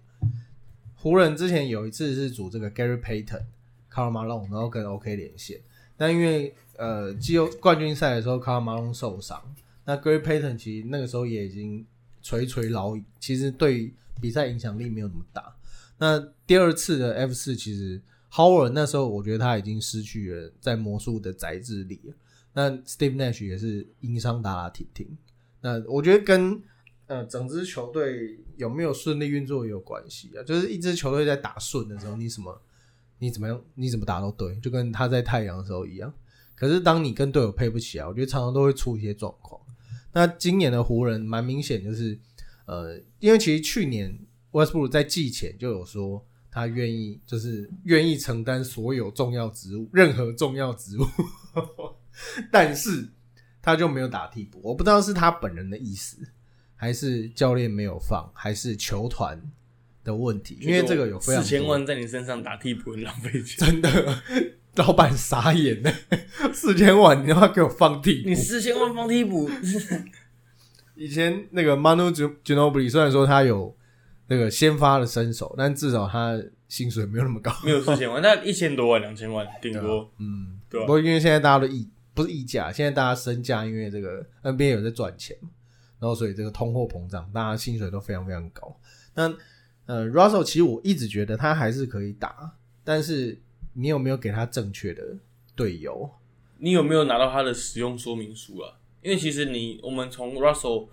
[0.95, 3.43] 湖人之前有一次是组这个 Gary Payton、
[3.89, 5.61] Karl Malone，然后跟 OK 连线，
[5.95, 9.41] 但因为呃季后冠军赛的时候 Karl Malone 受伤，
[9.85, 11.85] 那 Gary Payton 其实那个时候也已经
[12.21, 15.55] 垂垂老矣，其实对比赛影响力没有那么大。
[15.97, 22.13] 那第二次的 F 四其实 Howard 那时候我觉得他已经失去了在魔术的宅制力。
[22.53, 25.17] 那 Steve Nash 也是因伤打打停停。
[25.61, 26.61] 那我觉得跟
[27.07, 30.43] 呃整支球队有没有顺利运作也有关系啊。
[30.43, 32.61] 就是一支球队在打顺的时候，你什么
[33.19, 36.13] 你怎么样你怎么打都对，就跟他在太阳的时候一样。
[36.55, 39.59] 可是当你跟队友配不起来，我觉得常常都会出一些状况。
[40.13, 42.19] 那今年的湖人蛮明显就是
[42.65, 44.17] 呃，因为其实去年
[44.51, 46.25] Westbrook 在季前就有说。
[46.55, 51.03] 他愿意，就是愿意承担所有重要职务，任何重要职务，
[52.51, 53.09] 但是
[53.61, 54.59] 他就没有打替补。
[54.63, 56.17] 我不知道是他本人的意思，
[56.75, 59.41] 还是教练没有放，还是球团
[60.03, 60.57] 的问题。
[60.61, 63.67] 因为这个有非常四千万在你身上打替补，很浪费钱。
[63.67, 64.21] 真的，
[64.75, 65.93] 老板傻眼了，
[66.53, 69.49] 四千万你要给我放替补你，四千万放替补，
[70.95, 72.11] 以前那个 Manu
[72.43, 73.75] Ginobili 虽然说他有
[74.27, 80.11] 那个先发的身手，但至少他薪水没有那么高，没有四千万，那一千多万、两千万顶多。
[80.19, 85.49] 嗯，对啊不过因为现在大家都溢不是溢价，现在大家身价因为这个 NBA 有在赚钱嘛，
[85.99, 88.75] 然后所以这个通货膨胀，大家薪水都非常非常高。
[89.15, 89.33] 那
[89.85, 93.37] 呃，Russell 其实我一直觉得他还是可以打，但是
[93.73, 95.03] 你有没有给他正确的
[95.55, 96.09] 队友？
[96.59, 98.79] 你有没有拿到他的使用说明书啊？
[99.01, 100.87] 因为其实你我们从 Russell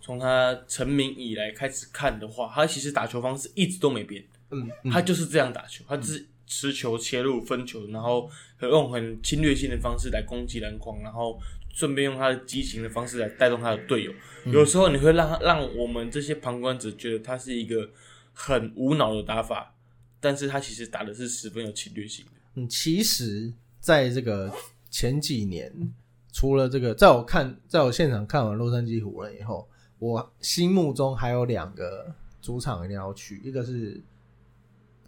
[0.00, 8.30] 从他成名以来开始看的话，他其实打球方式一直都没变，嗯，他就是这样打球，他只是持球切入分球，然后
[8.60, 11.38] 用很侵略性的方式来攻击篮筐，然后
[11.74, 14.12] 顺便用他的激情的方式来带动他的队友。
[14.46, 17.90] 有时候你会让他让我们这些旁观者觉得他是一个
[18.32, 19.74] 很无脑的打法，
[20.20, 22.32] 但是他其实打的是十分有侵略性的。
[22.54, 24.54] 嗯，其实在这个
[24.88, 25.92] 前几年，
[26.32, 34.00] 除了这个，在我看，在我现场看完洛杉矶湖人以后，我心目中还有两个主场一定要去，一个是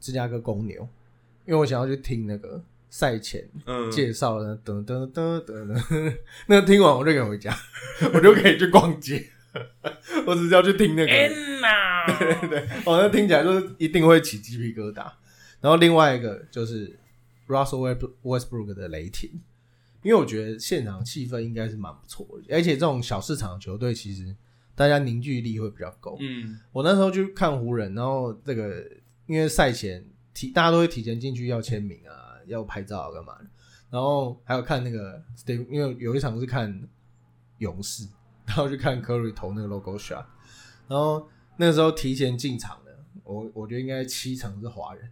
[0.01, 0.87] 芝加哥公牛，
[1.49, 6.15] 因为我想要去听那个赛前嗯，介绍的噔噔噔噔噔，
[6.47, 7.57] 那个听完我就可以回家，
[8.13, 9.27] 我就可以去逛街，
[10.27, 11.11] 我只是要去听那个。
[11.11, 15.11] Anna， 对对，哦，那听起来就是一定会起鸡皮疙瘩。
[15.63, 16.99] 然后另外一个就是
[17.49, 19.31] Russell West- Westbrook 的雷霆，
[20.03, 24.37] 因为我觉得现场气氛应该是蛮不错的，而且这种小市场的球队其实
[24.75, 26.19] 大家凝聚力会比较够。
[26.21, 28.87] 嗯我那时候去看湖人，然后这个
[29.27, 30.05] 因为赛前
[30.38, 33.46] 提大家都会提前进去要签名啊，要拍照啊干嘛的，
[33.90, 36.88] 然后还有看那个 s t e 因为有一场是看
[37.59, 38.07] 勇士，
[38.46, 40.24] 然后去看 Curry 投那个 logo shot，
[40.87, 45.11] 然后那时候提前进场的，我我觉得应该七成是华人，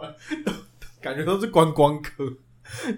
[1.00, 2.36] 感觉都是观光客，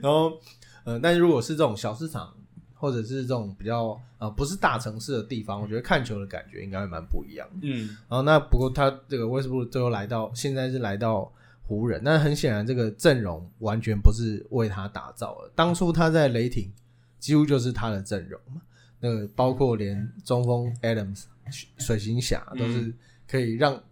[0.03, 0.41] 然后
[0.83, 2.35] 呃，但是如果是这种小市场。
[2.79, 7.57] 或者是这种比较呃不是大城市的地方，我觉得看球的感觉应该会蛮不一样的。
[7.63, 11.31] 嗯然后那不过他这个 Westbrook 最后来到现在是来到
[11.67, 15.51] 湖人，那很显然这个阵容完全不是为他打造的。
[15.55, 16.73] 当初他在雷霆
[17.19, 18.63] 几乎就是他的阵容嘛，
[19.01, 21.25] 那个包括连中锋 Adams、
[21.79, 22.95] 水行侠都是
[23.27, 23.83] 可以让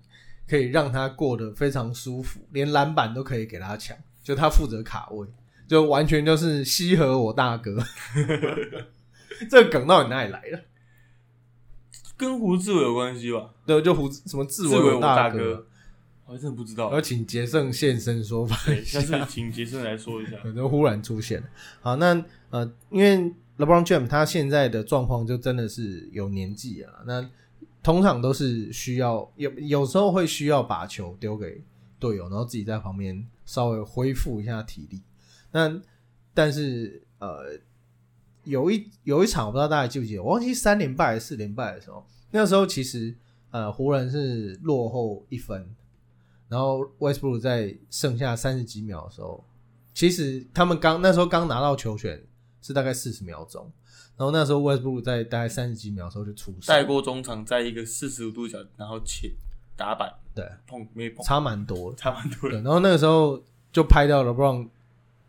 [0.49, 5.27] 可以让他过得非常舒服，连篮板都可以给他抢，就他负责卡位，
[5.67, 7.77] 就完全就是西河我大哥。
[9.51, 10.65] 这个梗到底哪里来的？
[12.17, 13.51] 跟胡志伟有关系吧？
[13.67, 15.67] 对，就胡什么志志伟伟我大哥哥，
[16.25, 16.99] 我还真不知道要。
[16.99, 20.39] 请杰胜现身说法对，一下下，次请杰森来说一下。
[20.43, 21.47] 可能忽然出现了。
[21.83, 27.29] 好，那呃，因为 LeBron James 他现在的状况就真的是有年纪啊，那
[27.83, 31.63] 通常都是需要有有时候会需要把球丢给
[31.99, 35.03] 队友，然后自己在旁边稍微恢复一下体力。
[35.53, 35.81] 那
[36.35, 37.59] 但是呃，
[38.45, 43.15] 有一有一场我不知道大家记不记得，我忘记三连败还是四连败的时候，那时候其实
[43.51, 45.69] 呃湖人是落后一分，
[46.49, 49.45] 然后 Westbrook 在剩下三十几秒的时候，
[49.95, 52.23] 其实他们刚那时候刚拿到球权
[52.61, 53.71] 是大概四十秒钟，
[54.17, 59.33] 然后那时候 Westbrook 在大概三十几秒的时候就出手，带过中场，在一个四十五度角，然后切
[59.77, 61.97] 打板对，碰没碰，差蛮多的。
[61.97, 62.57] 差蛮多，的。
[62.57, 64.69] 然后那个时候就拍到了 LeBron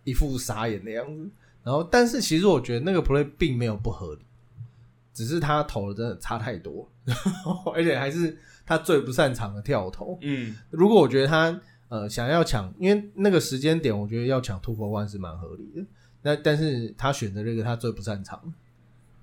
[0.07, 1.29] 一副傻眼的样子。
[1.63, 4.21] 然后，但是其实我觉得那个 play 并没有不合理，
[5.13, 6.89] 只是他投的真的差太多，
[7.75, 10.17] 而且还是他最不擅长的跳投。
[10.21, 15.85] 嗯，如果我觉得他呃想要抢，因为那个时间点，我觉得要抢 two for one 是蛮合理的。
[16.21, 18.41] 那但是他选择这个他最不擅长，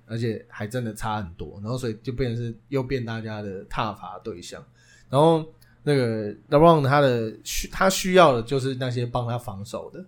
[0.05, 4.62] 而且还真的差很多，然后所以就变成是又变大家的踏伐对象。
[5.09, 5.42] 然后
[5.83, 10.05] 那个 LeBron 他的需他需要的就是那些帮他防守的，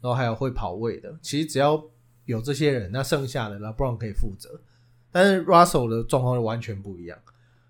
[0.00, 1.18] 然后还有会跑位的。
[1.22, 1.82] 其实只要
[2.24, 4.60] 有这些人，那剩下的 LeBron 可以负责。
[5.12, 7.18] 但是 Russell 的状况完全不一样，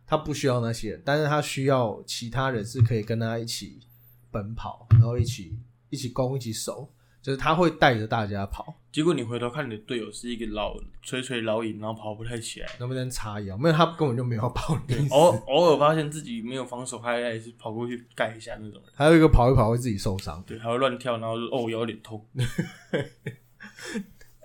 [0.06, 3.80] 他不需要那些人，但是他需要其他人是可以跟他一起
[4.30, 6.88] 奔跑，然后一起一起攻，一起守，
[7.22, 8.74] 就是他会带着大家跑。
[8.92, 13.56] 结果你回头看你的队友是一个老垂垂老矣，然后跑不太起来，能不能差异啊？
[13.56, 14.96] 没有，他根本就没有跑的。
[15.10, 18.92] 偶偶尔发现自己没有防守，他还是跑过去盖一下那种人。
[18.94, 22.26] 还有一个跑一跑会自己受伤，对，还会乱跳，然后就哦，腰有点痛。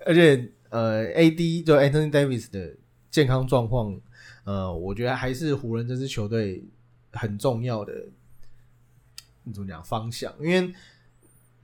[0.06, 2.76] 而且呃，AD 就 Anthony Davis 的
[3.10, 4.00] 健康状况，
[4.44, 6.64] 呃，我觉得还是湖人这支球队
[7.12, 8.10] 很重要的，
[9.44, 10.32] 你怎么讲方向？
[10.40, 10.72] 因为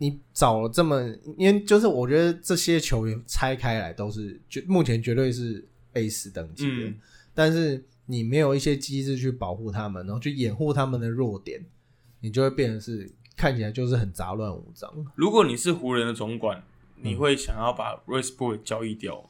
[0.02, 1.00] 你找了这么，
[1.38, 6.98] 因为就是我觉得这些球员拆开来都是就目前绝对是 A 四等级的，嗯
[7.36, 11.64] 但是你没有一些机制去保护他们，然后去掩护他们的弱点，
[12.20, 14.92] 你就会变成是看起来就是很杂乱无章。
[15.14, 16.64] 如果你是湖人的总管，
[16.96, 19.28] 你会想要把 Westbrook 交易掉吗？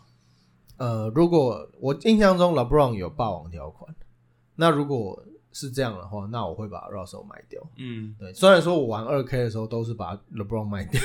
[0.77, 3.93] 呃，如果我印象中 LeBron 有霸王条款，
[4.55, 5.21] 那如果
[5.51, 7.61] 是这样的话，那我会把 Russell 卖掉。
[7.77, 11.01] 嗯，对，虽然说我玩二 K 的时候都是把 LeBron 卖掉，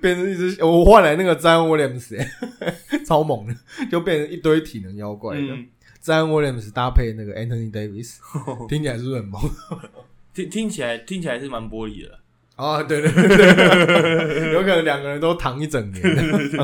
[0.00, 3.54] 变成一只我换来那个 Zion Williams，、欸、超猛的，
[3.90, 5.42] 就变成一堆体能妖怪的。
[5.42, 5.66] 嗯
[6.02, 8.18] Zion Williams 搭配那个 Anthony Davis，
[8.68, 9.40] 听起来是不是很猛？
[10.34, 12.18] 听听起来听起来是蛮玻璃的啦。
[12.56, 16.02] 啊，对对对对，有可能两个人都躺一整年。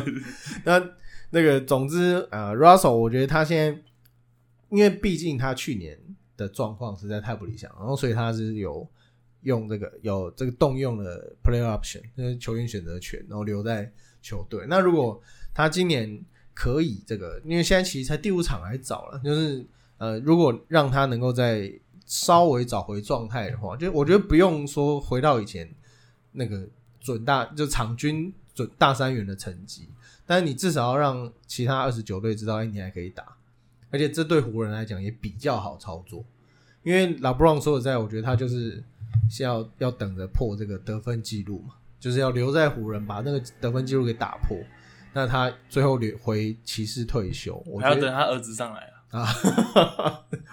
[0.64, 0.78] 那
[1.30, 3.80] 那个，总之呃，Russell，我觉得他现在，
[4.70, 5.98] 因为毕竟他去年
[6.36, 8.88] 的状况实在太不理想，然后所以他是有
[9.42, 13.90] 用这个有这个动用了 player Option，就是球员选择权，然后留在
[14.22, 14.64] 球队。
[14.68, 15.20] 那如果
[15.52, 16.22] 他今年
[16.54, 19.66] 可以这个，因为现在其实才第五场还早了，就是
[19.98, 21.72] 呃，如果让他能够在
[22.06, 25.72] 稍微找回状态的话，就我觉得不用说回到以前
[26.32, 26.68] 那个
[27.00, 29.88] 准大就场均准大三元的成绩，
[30.26, 33.36] 但是你至少要让其他二十九队知道，哎，你还可以打，
[33.90, 36.24] 而且这对湖人来讲也比较好操作，
[36.82, 38.82] 因为老布朗说实在，我觉得他就是
[39.30, 44.56] 是要要等着破这个得分记录嘛，就是要留在湖人把那个得分记录给打破，
[45.12, 48.96] 那他最后留回骑士退休，我觉得还要等他儿子上来啊。
[49.10, 49.26] 啊，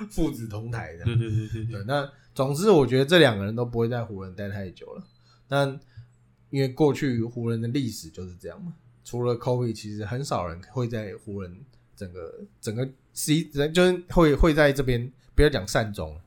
[0.09, 5.03] 父子同台的，对对对对对，对，那总之我觉得这两个人都不会在湖人待太久了。
[5.47, 5.65] 那
[6.49, 8.73] 因为过去湖人的历史就是这样嘛，
[9.03, 11.55] 除了 Kobe，其实很少人会在湖人
[11.97, 16.17] 整个整个 C 人就是会会在这边不要讲善终，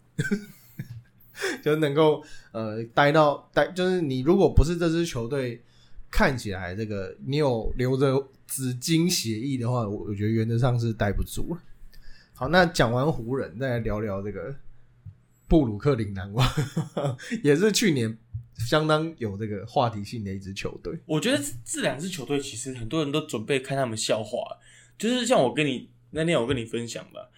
[1.62, 5.62] 就能够呃待到待，就是你如果不是这支球队
[6.10, 11.62] 看起来这个你有留着紫金协议的话，我我觉得原则上是待不住了。
[12.34, 14.54] 好，那讲完湖人，再来聊聊这个
[15.46, 16.46] 布鲁克林篮网，
[17.44, 18.18] 也是去年
[18.56, 20.98] 相当有这个话题性的一支球队。
[21.06, 24.38] 我觉得这两支球队其实很多人都准备看他们笑话，
[25.00, 27.30] 就是像我跟你那天我跟你分享的，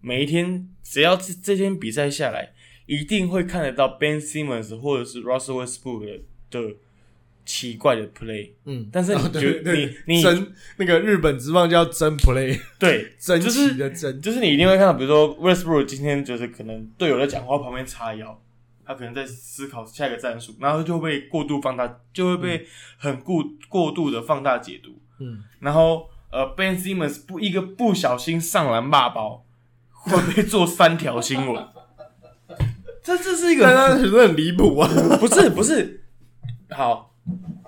[0.00, 2.52] 每一天只要这这天比赛下来，
[2.86, 6.74] 一定会看得到 Ben Simmons 或者是 Russell Westbrook 的的
[7.44, 18.40] 奇怪的 play，嗯，但是你哦觉对对你你真那个日本职棒叫真 play，对 真就是奇的真，就是你一定会看到，比如说 Westbrook 今天就是可能队友在讲话，旁边叉腰，
[18.84, 22.66] 他可能在思考下一个战术，然后就会被过度放大，就会被
[22.98, 25.00] 很过过度的放大解读。
[25.18, 29.44] 嗯，然后呃，Ben Simmons 不一个不小心上篮骂包，
[29.90, 31.66] 会被做三条新闻。
[33.02, 34.88] 这这是一个但很离谱啊。
[35.18, 36.04] 不是不是
[36.70, 37.14] 好，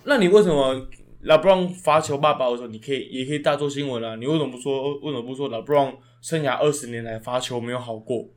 [0.04, 0.86] 那你为什么
[1.22, 4.14] 老布朗罚球骂包的时候，你可以也可以大做新闻啊？
[4.16, 8.28] 你为什么不说为什么不说老布朗生涯二十年来罚球没有好过，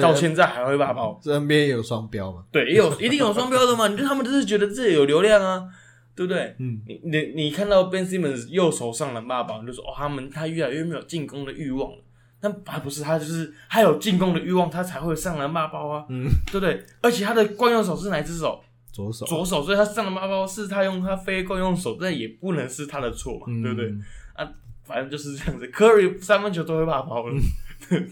[0.00, 1.18] 到现在还会骂包？
[1.22, 2.44] 这 NBA 也有双标嘛？
[2.52, 3.88] 对，也有一定有双标的嘛？
[3.88, 5.64] 你就他们就是觉得自己有流量啊，
[6.14, 6.54] 对不对？
[6.58, 11.98] 嗯，你你你看到 Ben Simmons 右手上篮骂包，你就说哦，他们他越来越没有进攻的欲望了。
[12.40, 16.84] 但还不是他，就是他有进攻的欲望，他才会上篮骂包啊，嗯，对不对？
[17.00, 18.60] 而且他的惯用手是哪一只手？
[18.92, 23.94] 左手，左手，所以他上篮骂包是他用他非惯用手，但也不能是他的错嘛，嗯对不对？？
[24.34, 24.52] 啊
[24.84, 25.66] 反正就是这样子。
[25.68, 27.34] Curry 三分球都会骂包了，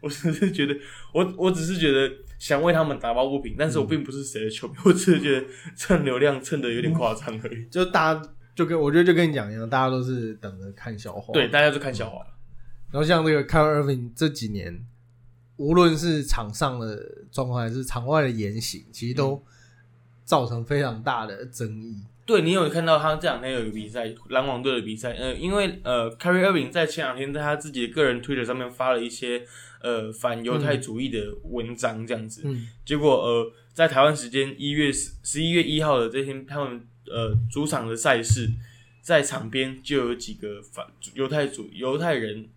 [0.00, 0.76] 我只是觉得，
[1.12, 2.14] 我我只是觉得
[2.44, 7.64] 想为他们打抱不平，但是我并不是谁的球迷，我只是觉得蹭流量蹭的有点夸张而已。
[7.72, 8.22] 就大家
[8.54, 11.32] 就跟我觉得就跟你讲一样，大家都是等着看笑话。
[11.32, 12.26] 对，大家就看笑话了。
[12.92, 14.78] 然后像这个 Kyrie Irving 这几年，
[15.56, 19.42] 无论是场上的状况还是场外的言行，其实都
[20.26, 22.04] 造成非常大的争议。
[22.26, 29.46] 对你有看到他这两天有一个比赛，篮网队的比赛，呃，因为呃，Kyrie Irving 在前两天在他自己的个人 Twitter 上面发了一些
[29.84, 38.50] 呃反犹太主义的文章，这样子，嗯结果呃，在台湾时间一月十十一月一号的这天，他们呃主场的赛事，
[39.02, 42.48] 在场边就有几个反犹太主犹太人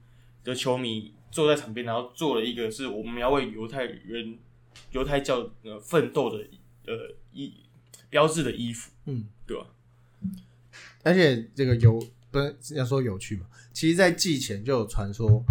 [0.46, 4.38] 的球迷坐在场边，然后做了一个是我们要为犹太人
[4.92, 6.46] 犹太教呃奋斗的
[6.86, 7.52] 呃衣
[8.10, 9.68] 标志的衣服，嗯，对吧？
[11.04, 12.00] 而且这个有
[12.32, 13.46] 不是要说有趣嘛？
[13.74, 15.44] 其实，在季前就有传说，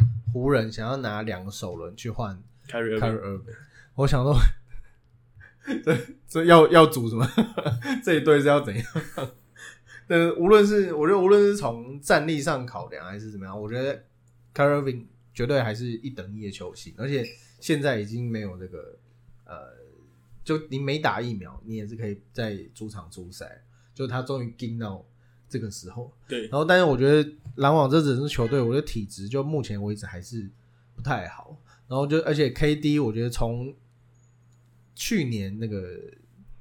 [0.42, 3.56] 湖人 想要拿两个首轮去换凯瑞 Kyrie Irving。
[3.94, 4.36] 我想说，
[5.82, 5.96] 这
[6.28, 7.26] 这要要组什么？
[8.04, 8.84] 这一队是要怎样？
[10.06, 14.04] 但是无论是我觉得无论是从战力上考量还是怎么样，我觉得
[14.54, 17.24] Kyrie Irving 绝对还是一等一的球星，而且
[17.60, 18.98] 现在已经没有那个
[19.44, 19.72] 呃，
[20.44, 23.64] 就你没打疫苗，你也是可以在主场出赛，
[23.94, 25.04] 就他终于盯到
[25.48, 26.12] 这个时候。
[26.28, 30.48] 对然后，但是我觉得篮网这整支球队，我觉得体质就目前为止还是
[30.94, 31.56] 不太好。
[31.88, 33.72] 然后就而且 KD，我觉得从
[34.94, 35.82] 去年那个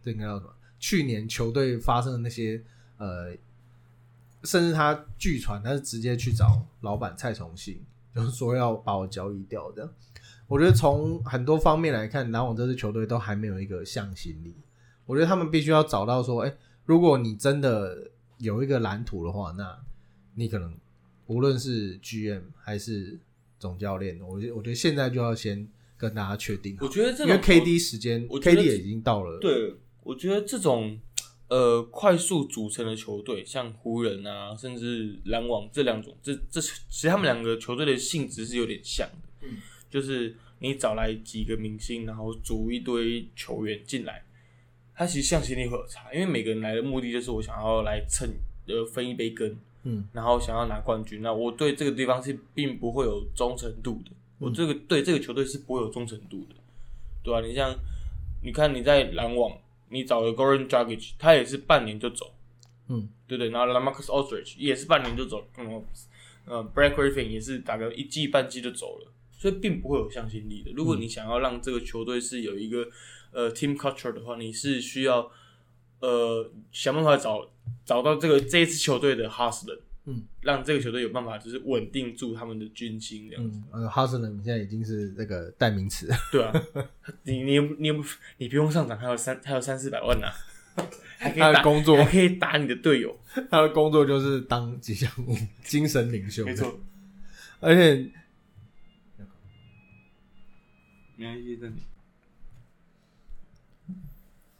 [0.02, 0.52] 这应该叫什么？
[0.80, 2.62] 去年球队发生的那些
[2.98, 3.32] 呃
[4.44, 7.82] 甚至他据传他是直接去找老板蔡崇信，
[8.14, 9.90] 就是说要把我交易掉的。
[10.48, 14.54] 我觉得从很多方面来看，篮网这支球队都还没有一个向心力。
[15.08, 16.56] 我觉得他们必须要找到说，哎、
[16.86, 19.78] 如果你真的有一个蓝图的话，那
[20.34, 20.76] 你可能
[21.28, 23.18] 无论是 GM 还是
[23.60, 25.68] 总教练，我觉得我觉得现在就要先
[25.98, 31.00] 跟大家确定我，觉得这因为 KD 时间，KD 也已经到了，，对，我觉得这种
[31.48, 39.58] 呃快速组成的球队，像湖人啊，甚至篮网这两种，这这其实他们两个球队的性质是有点像的，嗯。
[39.88, 44.26] 就是你找来几个明星，然后组一堆球员进来，
[44.96, 48.30] 他其实向心力会有差，因为每个人来的目的就是我想要来蹭
[48.68, 56.56] 呃分一杯羹，嗯，然后想要拿冠军，那我对这个地方是并不会有忠诚度的，我这个对这个球队是不会有忠诚度的，
[57.24, 57.76] 对吧、你像
[58.42, 59.52] 你看你在篮网，
[59.90, 62.34] 你找了 Goran Dragic，他也是半年就走，
[62.88, 63.50] 嗯，对不对？
[63.50, 65.84] 然后 Lamarcus Aldridge 也是半年就走，嗯，
[66.46, 70.72] 呃，Brad Griffin 也是打个一季半季就走了，所以并不会有向心力的。
[70.72, 72.88] 如果你想要让这个球队是有一个
[73.36, 75.30] 呃 team culture 的话，你是需要
[76.00, 77.52] 呃想办法找
[77.84, 83.62] 找到这个这一支球队的 hustler，嗯，让这个球队有办法就是稳定住他们的军心这样子。
[83.74, 86.54] 嗯，呃，哈森人现在已经是那个代名词，对啊，
[87.24, 87.92] 你你你
[88.38, 90.28] 你不用上场，还有三还有三四百万呢、
[91.18, 93.20] 还可以他的工作还可以打你的队友，
[93.52, 96.80] 他的工作就是当吉祥物、精神领袖，没错。
[97.60, 98.12] 而且
[101.18, 101.74] 没关系，这里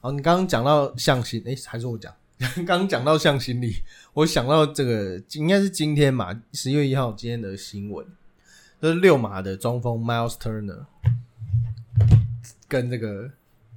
[0.06, 2.14] 好，你刚刚讲到向心，诶，还是我讲？
[2.58, 3.74] 刚刚讲到向心力，
[4.14, 8.06] 我想到这个应该是今天嘛，十月一号今天的新闻，
[8.80, 10.86] 就是六马的中锋 Miles Turner
[12.68, 13.32] 跟这个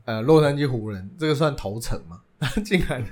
[0.04, 2.20] 呃洛杉矶湖人，这个算头层嘛？
[2.38, 3.02] 他竟然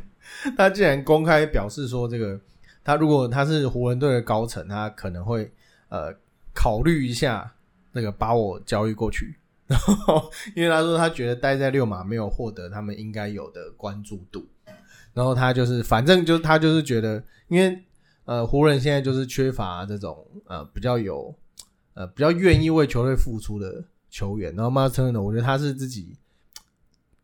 [0.55, 2.39] 他竟然公开表示说，这个
[2.85, 5.51] 他如果他是湖人队的高层，他可能会
[5.89, 6.15] 呃
[6.53, 7.51] 考虑一下
[7.93, 9.37] 那个把我交易过去。
[9.69, 14.47] 然后，因为他说他觉得待在六马没有获得他们应该有的关注度，
[15.13, 17.83] 然后他就是反正就是他就是觉得，因为
[18.27, 21.35] 呃湖人现在就是缺乏这种呃比较有
[21.95, 26.17] 呃比较愿意为球队付出的球员，然后 m a r t i n 呢，我觉得他是自己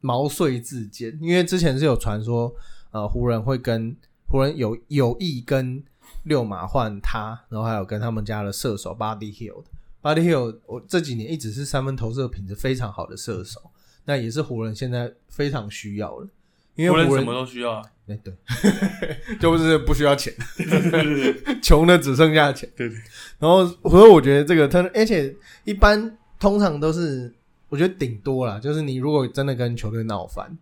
[0.01, 2.53] 毛遂自荐，因为之前是有传说
[2.91, 5.81] 呃湖人会跟湖人有有意跟
[6.25, 9.63] 六马换他，然后还有跟他们家的射手 Buddy Hill。
[10.03, 13.71] Hill，我这几年一直是三分投射品质非常好的射手，
[14.05, 16.29] 那也是湖人现在非常需要的，
[16.75, 17.83] 因为湖人湖人什么都需要啊。
[18.09, 18.35] 哎、对，
[19.39, 20.35] 就是不需要钱，
[21.63, 22.69] 穷的只剩下钱。
[22.77, 22.99] 对对，
[23.39, 25.35] 然后所以我觉得这个他，而且
[25.65, 27.33] 一般通常都是，
[27.69, 30.59] 我觉得顶多啦，就是你如果真的跟球队闹翻，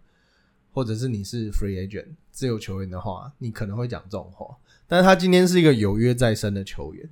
[0.71, 4.55] 或者是你是 free agent 自由球员的话，你可能会讲这种话。
[4.87, 7.09] 但是他今天是一个有约在身的球员，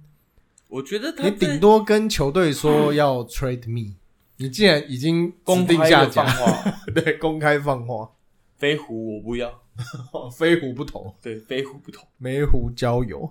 [0.68, 3.96] 我觉得他你在顶多跟球队说 要 trade me，
[4.36, 8.10] 你既然已经公定下放家，话， 对，公开放话，
[8.56, 9.50] 飞狐我不要，
[10.36, 11.14] 飞虎不投。
[11.22, 12.06] 对，飞狐不同。
[12.18, 13.30] 梅湖交友，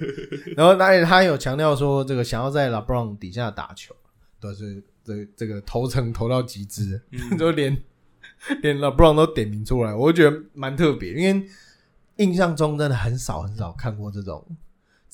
[0.56, 3.94] 然后而且他有强调说，这个想要在 LeBron 底下打球，
[4.38, 7.38] 都是这这个头层投到极致，嗯。
[7.38, 7.76] 就连
[8.62, 11.48] 连 LeBron 都点名出来，我就觉得蛮特别，因为
[12.16, 14.44] 印象中真的很少很少看过这种，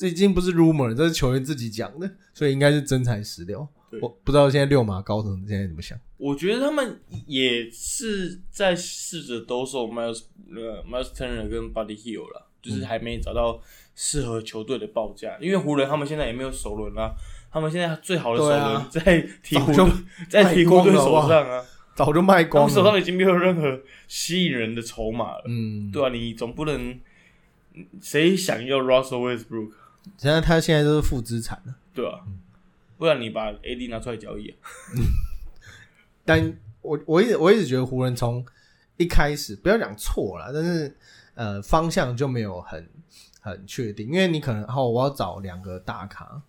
[0.00, 3.68] 这已经不是 rumor，这是球员自己讲的，所以应该是真材实料。
[3.90, 4.00] 对。
[4.00, 10.22] 我不知道现在六马高层现在怎么想，我觉得他们也是在试着兜售 Miles
[10.56, 13.60] 呃 Miles Turner 跟 Buddy Hill 了，就是还没找到
[13.94, 15.36] 适合球队的报价。
[15.38, 17.14] 因为湖人他们现在也没有首轮啦，
[17.52, 19.92] 他们现在最好的首轮在鹈鹕
[20.30, 21.62] 在鹈鹕队手上啊，
[21.94, 22.68] 早就卖光了。
[22.68, 26.98] 们手上已经没有任何吸引人的筹码了，嗯，对啊，你总不能
[28.00, 29.72] 谁想要 Russell Westbrook
[30.16, 31.74] 现在他现在都是负资产了。
[31.94, 32.20] 对啊、
[32.96, 34.56] 不然你把 AD 拿出来交易啊，
[36.24, 38.44] 但我我一直我一直觉得湖人从
[38.96, 40.96] 一开始不要讲错了，但是
[41.34, 42.88] 呃方向就没有很
[43.40, 46.40] 很确定，因为你可能好我要找两个大咖，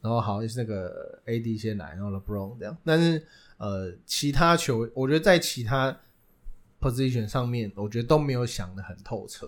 [0.00, 5.96] 然后好是那个 AD 先来，然后 LeBron 这样，但是呃其他球我觉得在其他
[6.80, 9.46] position 上面，我觉得都没有想的很透彻。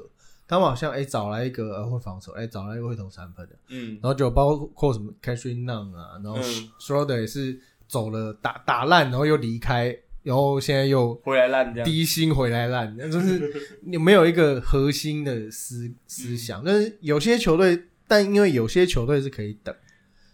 [0.52, 3.98] 他们好像哎、找来一个呃会防守，哎、找来一个会投三分的，嗯。
[4.02, 6.68] 然后就包括什么 c a s h i n Nunn 啊，然后嗯。
[6.78, 13.50] Schroeder 也是走了打打烂，然后又离开，然后现在又回来烂低薪回来烂，就是
[13.80, 16.62] 你没有一个核心的思思想。
[16.62, 19.74] 但是有些球队，但因为有些球队是可以等，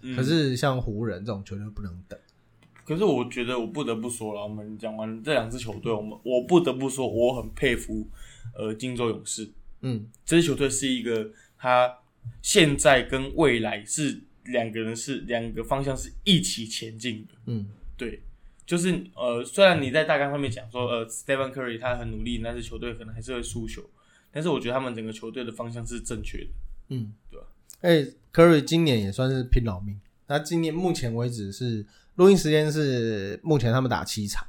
[0.03, 0.17] 嗯。
[0.17, 2.19] 可是像湖人这种球队不能等。
[2.85, 8.05] 可是我觉得我不得不说了，我们讲完这两支球队，我们我不得不说，我很佩服
[8.57, 9.49] 呃金州勇士
[9.83, 11.99] 嗯这支球队是一个他
[12.43, 17.35] 现在跟未来是两个人是两个方向是一起前进的。
[17.47, 17.67] 嗯
[17.97, 18.23] 对，
[18.65, 23.83] 就是呃，虽然你在大纲上面讲说，呃，Stephen Curry 他很努力，但是球队可能还是会输球，
[24.31, 26.51] 但是我觉得他们整个球队的方向是正确的。
[26.91, 27.47] 嗯，对吧？
[27.81, 30.01] 哎，Curry 今年也算是拼老命。
[30.27, 31.85] 他今年目前为止是
[32.17, 34.47] 录音时间是目前他们打七场，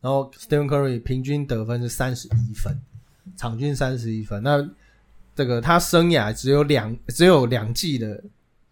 [0.00, 2.76] 然后 Stephen Curry 平均得分是三十一分，
[3.36, 4.42] 场均三十一分。
[4.42, 4.68] 那
[5.34, 8.22] 这个他生涯只有两只有两季的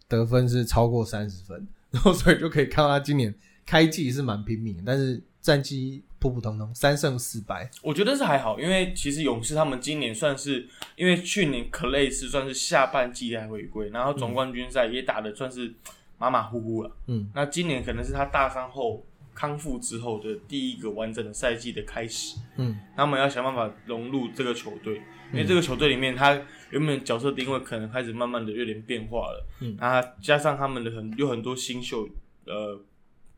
[0.07, 3.33] 得分是超过三十分，然后所以就可以看到他今年
[3.65, 7.69] 开季是蛮拼命，但是战绩普普通通，三胜四败。
[7.81, 15.73] 我觉得是还好，因为其实勇士他们今年算是，因为去年 Clay 是算是下半季才回归，然后总冠军赛也打的算是
[16.17, 16.91] 马马虎虎了。
[17.07, 19.03] 嗯，那今年可能是他大伤后
[19.39, 26.33] 康复之后的第一个完整的赛季的开始，嗯，他们要想办法融入这个球队，因为这个球队里面他
[26.71, 32.09] 原本角色定位可能开始慢慢的有点变化了，嗯啊，加上他们的很有很多新秀，
[32.45, 32.81] 呃。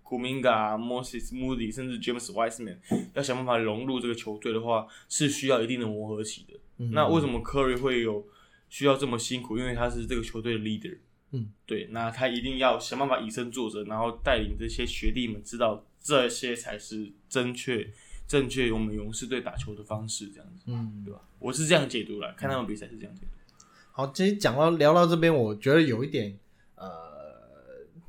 [0.04, 2.76] 古明嘎、Moses Moody，甚至 James Wiseman，
[3.14, 6.60] 要想办法融入这个球队的话，是需要一定的磨合期的。
[6.80, 8.28] 嗯那为什么 Curry 会有
[8.68, 9.58] 需要这么辛苦？
[9.58, 10.97] 因为他是这个球队的 leader。
[11.32, 17.91] 嗯，对，那他一定要想办法以身作则，然后带领这些学弟们知道这些才是正确、
[18.28, 21.22] 正确我们勇士队打球的方式，这样子，嗯，对吧？
[21.39, 23.66] 我是这样解读了，看他们比赛是这样解读。
[23.91, 26.38] 好，其实讲到聊到这边，我觉得有一点
[26.76, 26.89] 呃，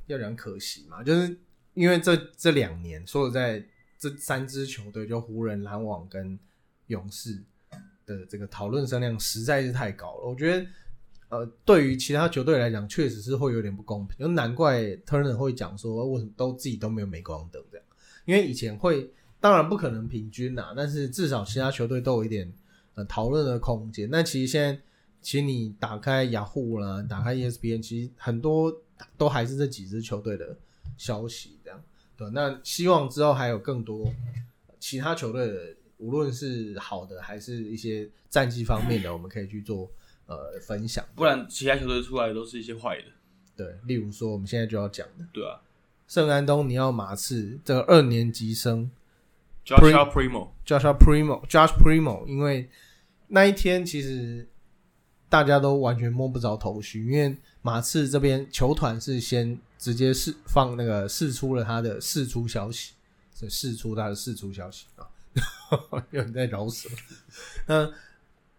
[0.07, 1.37] 要讲可惜嘛，就是
[1.75, 3.63] 因为这这两年，说实在，
[3.99, 6.39] 这三支球队就湖人、篮网跟
[6.87, 7.43] 勇士
[8.07, 10.29] 的这个讨论声量实在是太高了。
[10.29, 10.67] 我觉得，
[11.31, 14.19] 呃，对于其他球队来讲，确实是会有点不公平。
[14.19, 17.63] 就难怪 Turner 会讲说，为什么都自己都没有镁光灯？
[18.25, 19.11] 因为以前会，
[19.41, 22.53] 当然不可能平均啦，但是至少其他球队都有一点
[22.95, 24.09] 呃讨论的空间。
[24.11, 24.81] 那其实现在，
[25.21, 28.73] 其实你打开雅虎啦，打开 ESPN，其实很多
[29.17, 30.57] 都还是这几支球队的
[30.97, 31.83] 消息这样。
[32.17, 34.13] 对，那希望之后还有更多
[34.79, 39.91] 其他球队的，无论是好的还是一些战绩方面的，我们可以去做
[40.27, 41.05] 呃分享。
[41.15, 43.05] 不然其他球队出来的都是一些坏的，
[43.57, 45.61] 对，例如说我们现在就要讲的对啊
[46.13, 48.91] 圣安东尼奥马刺这个二年级生
[49.65, 52.69] Joshua Primo，Joshua Primo，Josh Primo，因为
[53.29, 54.47] 那一天其实
[55.31, 62.93] 大家都完全摸不着头绪，因为马刺这边球团是先直接释放那个释出了他的释出消息，
[63.35, 65.09] 是释出他的释出消息啊，
[66.13, 66.91] 有人在饶舌。
[67.67, 67.91] 那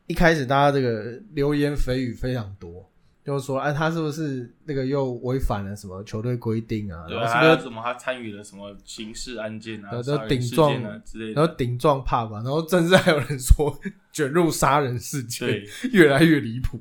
[0.08, 2.90] 一开始大家这个流言蜚语非常多，
[3.26, 7.06] 就是说，哎，他是不是那个又违反了什么球队规定啊？
[7.08, 13.80] 对啊，然后是不是什么他参与了什么刑事案件啊、对都杀人事顶撞件啊之类的，然后顶撞怕吧，然后甚至还有人说
[14.12, 16.80] 卷入杀人事件，对，越来越离谱。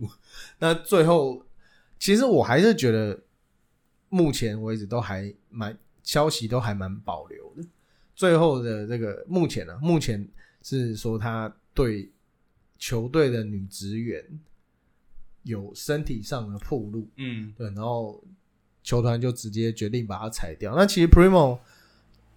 [0.59, 1.45] 那最后，
[1.99, 3.21] 其实我还是觉得，
[4.09, 7.65] 目前为止都还蛮消息都还蛮保留的。
[8.15, 10.29] 最后的这个目前呢、目前
[10.61, 12.11] 是说他对
[12.79, 14.25] 球队的女职员
[15.43, 18.23] 有身体上的暴露，嗯，对，然后
[18.83, 20.75] 球团就直接决定把他裁掉。
[20.77, 21.59] 那其实 Primo，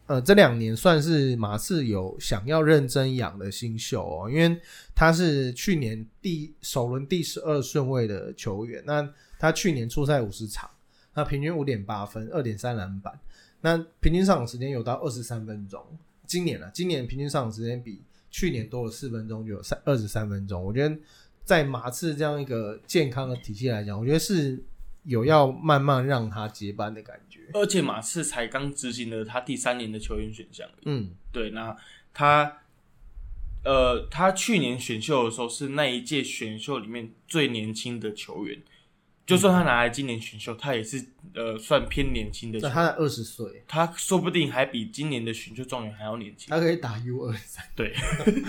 [0.08, 4.60] 呃，这两年算是马刺有想要认真养的新秀哦，因为
[4.94, 8.84] 他是去年第首轮第十二顺位的球员。
[8.86, 9.08] 那
[9.40, 10.70] 他去年出赛五十场，
[11.14, 13.20] 那平均五点八分，二点三篮板，
[13.62, 15.84] 那平均上场时间有到二十三分钟。
[16.28, 20.64] 今年啊，今年平均上场时间比去年多了四分钟，就有三二十三分钟。
[20.64, 20.96] 我觉得
[21.46, 24.62] 在马刺这样一个健康的体系来讲，我觉得是
[25.04, 27.42] 有要慢慢让他接班的感觉。
[27.54, 31.12] 而且马刺才刚执行了他第三年的球员选项，嗯。
[31.32, 31.78] 对，那
[32.14, 32.62] 他，
[33.64, 38.60] 呃，他去年选秀的时候是那一届选秀里面最年轻的球员，
[39.26, 41.04] 就算他拿来今年选秀，他也是
[41.34, 46.48] 呃算偏年轻的他才二十岁，他说不定还比今年的选秀状元还要年轻。
[46.50, 47.66] 他可以打 U 二三。
[47.76, 47.92] 对，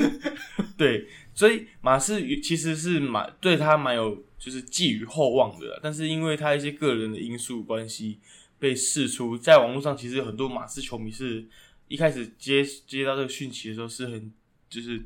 [0.76, 8.18] 对，所以马刺其实是蛮对他蛮有就是寄予厚望的，但是因为他一些个人的因素关系
[8.58, 11.46] 被释出，在网络上其实很多马刺球迷是
[11.88, 14.30] 一开始接接到这个讯息的时候是很
[14.68, 15.00] 就是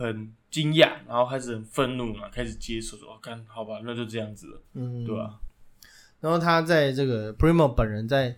[0.00, 5.38] 很惊讶，然后开始很愤怒嘛，开始接受说，看好吧，那就这样子了，嗯，对吧、
[6.20, 8.34] 然后他在这个 Primo 本人在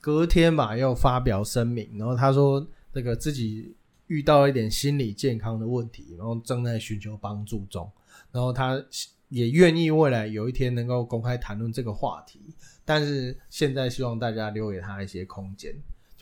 [0.00, 3.76] 隔天吧，又发表声明，然后他说那个自己
[4.08, 7.88] 遇到一点心理健康的问题，然后正在寻求帮助中，
[8.32, 8.84] 然后他
[9.28, 12.40] 也愿意未来有一天能够公开谈论这个话题，
[12.84, 15.72] 但是现在希望大家留给他一些空间，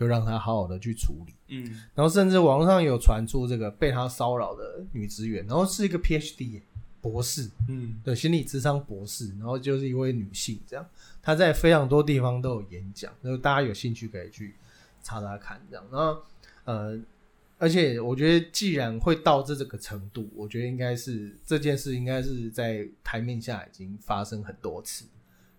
[0.03, 1.33] 就让他好好的去处理。
[1.49, 6.63] 嗯，然后甚至网络上有传出这个被他骚扰的女职员，然后是一个 PhD，耶
[7.01, 10.85] 博士，嗯，对，心理智商博士，然后就是一位女性，这样
[11.23, 14.55] 她在非常多地方都有演讲，就是大家有兴趣可以去
[15.03, 15.85] 查查看，这样。
[15.93, 16.21] 然后
[16.65, 16.99] 呃，
[17.59, 25.05] 而且我觉得既然会到这这个程度，我觉得应该是这件事应该是在台面下已经发生很多次，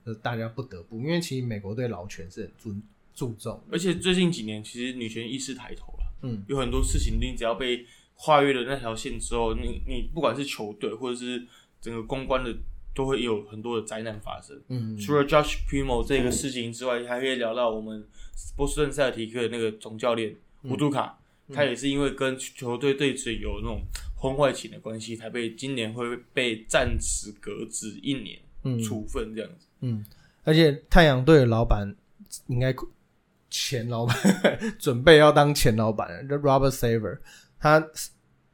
[0.06, 2.76] 就是大家不得不，因为其实美国对劳权是很注
[3.14, 6.44] 注重，而且最近几年其实女权意识抬头了，嗯。
[6.48, 7.86] 有很多事情你只要被
[8.16, 11.46] 跨越了那条线之后，你你不管是球队或者是
[11.82, 12.56] 整个公关的，
[12.96, 14.60] 都会有很多的灾难发生。
[14.70, 18.06] 嗯，除了 Josh Primo 这个事情之外，还可以聊到我们
[18.56, 21.20] 波士顿塞尔提克的那个总教练乌杜卡，
[21.52, 23.82] 他也是因为跟球队对嘴有那种
[24.16, 28.82] 婚外情的关系，才被今年会被暂时革职一年嗯。
[28.82, 29.68] 处分这样子。
[29.82, 30.06] 嗯，
[30.44, 31.94] 而且太阳队的老板
[32.48, 32.74] 应该
[33.54, 34.18] 前老板
[34.80, 37.20] 准备要当前老板了， 就 Robert Saver，
[37.60, 37.88] 他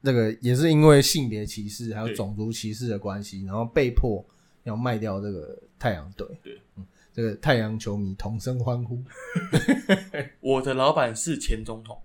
[0.01, 4.23] 那个也是因为性别歧视还有种族歧视的关系，然后被迫
[4.63, 6.27] 要卖掉这个太阳队。
[6.43, 9.01] 对，嗯，这个太阳球迷同声欢呼。
[10.41, 11.97] 我的老板是前总统，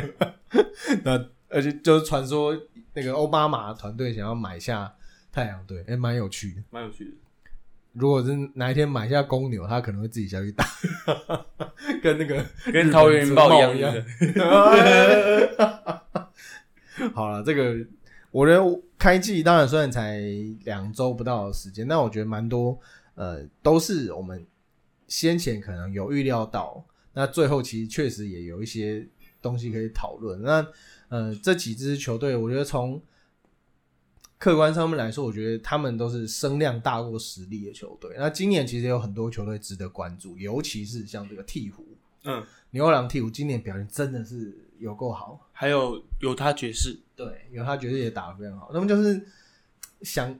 [1.02, 2.54] 那而且就是传说
[2.92, 4.94] 那个奥巴马团队想要买下
[5.32, 6.62] 太阳队，哎、蛮有趣的。
[6.70, 7.10] 蛮有趣的。
[7.98, 10.66] 如果是哪一天买下公牛，他可能会自己下去打，
[12.02, 14.04] 跟那个跟桃园云豹一样一样的。
[17.14, 17.74] 好了，这个
[18.30, 18.62] 我觉得
[18.98, 20.20] 开季当然虽然才
[20.64, 22.78] 两周不到的时间，但我觉得蛮多
[23.14, 24.44] 呃都是我们
[25.08, 26.84] 先前可能有预料到，
[27.14, 29.06] 那最后其实确实也有一些
[29.40, 30.42] 东西可以讨论。
[30.42, 30.66] 那
[31.08, 33.00] 呃这几支球队，我觉得从
[34.38, 38.14] 客观上面来说，我觉得他们都是声量大过实力的球队。
[38.18, 41.76] 那今年其实有很多球队值得关注，尤其是像这个鹈鹕，
[42.24, 45.48] 嗯，牛郎鹈鹕今年表现真的是有够好。
[45.52, 49.26] 还有犹他爵士，对，有他爵士也打得非常好，他们就是
[50.02, 50.38] 想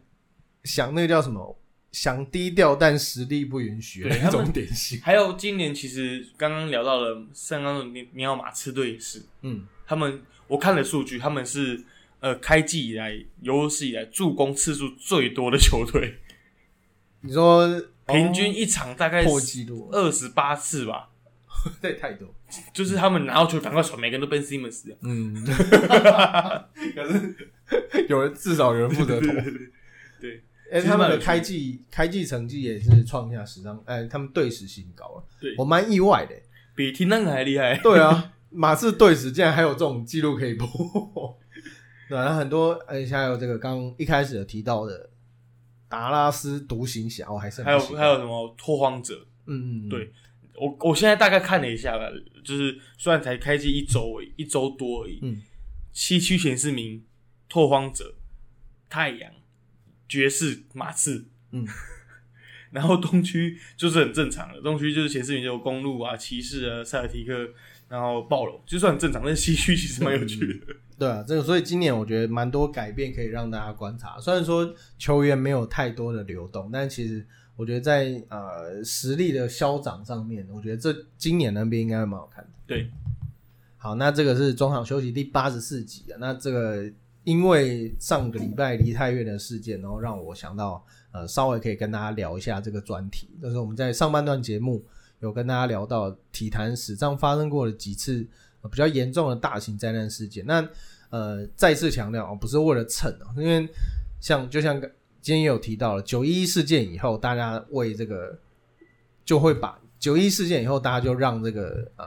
[0.65, 1.59] 想那个叫什么，
[1.91, 5.01] 想低调但实力不允许的那对他们种典型。
[5.01, 11.83] 还有今年其实刚刚聊到了圣安东尼尼奥马刺队也是，嗯，他们我看了数据，他们是
[12.21, 16.19] 呃开季以来有史以来助攻次数最多的球队，
[17.23, 21.11] 你说平均一场大概哦破纪录，二十八次吧，
[21.83, 22.29] 这也太多。
[22.73, 24.85] 就是他们拿到球赶快传，每个人都奔 Simmons。
[25.03, 25.35] 嗯，
[26.95, 27.35] 可是
[28.09, 29.27] 有人至少有人负责投。
[30.21, 30.41] 对，
[30.71, 35.25] 哎、他们的开季开季成绩也是创下史上，哎、他们队史新高了。
[35.41, 36.37] 对我蛮意外的、
[36.77, 37.77] 比听那个还厉害。
[37.79, 41.37] 对啊，马刺队史竟然还有这种记录可以破。
[42.09, 45.11] 对啊，很多而且还有这个刚一开始有提到的
[45.89, 49.27] 达拉斯独行侠，我还是还有还有什么拓荒者？
[49.47, 50.13] 嗯嗯，嗯对
[50.55, 52.09] 我我现在大概看了一下吧，
[52.45, 55.43] 就是虽然才开机一周而已，一周多而已，嗯，
[55.93, 57.05] 西区前四名：
[57.49, 58.15] 拓荒者、
[58.89, 59.31] 太阳、
[60.09, 61.67] 爵士、马刺，嗯，
[62.71, 67.51] 然后东区就是很正常的，东区就是前四名就有公路啊、骑士啊、塞尔提克，
[67.89, 70.75] 然后暴龙，就算很正常，但是西区其实蛮有趣的。
[70.99, 74.19] 对啊，这个所以今年我觉得蛮多改变可以让大家观察。
[74.19, 82.51] 虽然说球员没有太多的流动，但其实我觉得在呃实力的消长上面，我觉得这今年的 NBA 应该会蛮好看的。
[82.67, 82.91] 对，
[83.77, 86.17] 好，那这个是中场休息第八十四集啊。
[86.19, 86.91] 那这个
[87.25, 90.83] 因为上个礼拜梨泰院的事件，然后让我想到
[91.13, 93.29] 呃稍微可以跟大家聊一下这个专题。
[93.43, 94.83] 就是我们在上半段节目
[95.21, 98.29] 有跟大家聊到体坛史上发生过的几次、呃
[98.69, 100.45] 比较严重的大型灾难事件。
[100.47, 100.69] 那
[101.11, 103.69] 呃再次强调，哦不是为了蹭哦，因为
[104.21, 104.81] 像就像
[105.23, 108.39] 今天也有提到了九一一事件以后，大家为这个
[109.25, 112.07] 就会把九一事件以后，大家就让这个呃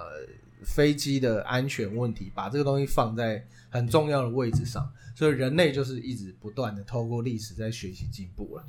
[0.64, 8.64] 飞机的安全问题，把这个东西放在很重要的位置上，所以人类就是一直不断的透过历史在学习进步了。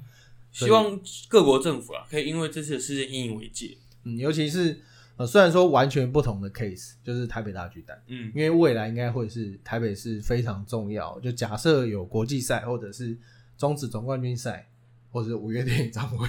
[0.53, 3.76] 希望各国政府啊，可以因为这次的事件引以为戒。
[4.03, 4.80] 嗯，尤其是
[5.20, 11.20] 呃虽然说完全不同的 case，就是台北大巨蛋，嗯，因为未来应该会是台北市非常重要。
[11.20, 13.14] 就假设有国际赛，或者是
[13.58, 14.66] 中止总冠军赛，
[15.12, 16.26] 或者是五月天演唱会，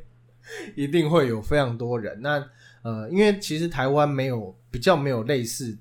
[0.74, 2.18] 一定会有非常多人。
[2.22, 2.42] 那
[2.80, 5.76] 呃，因为其实台湾没有比较没有类似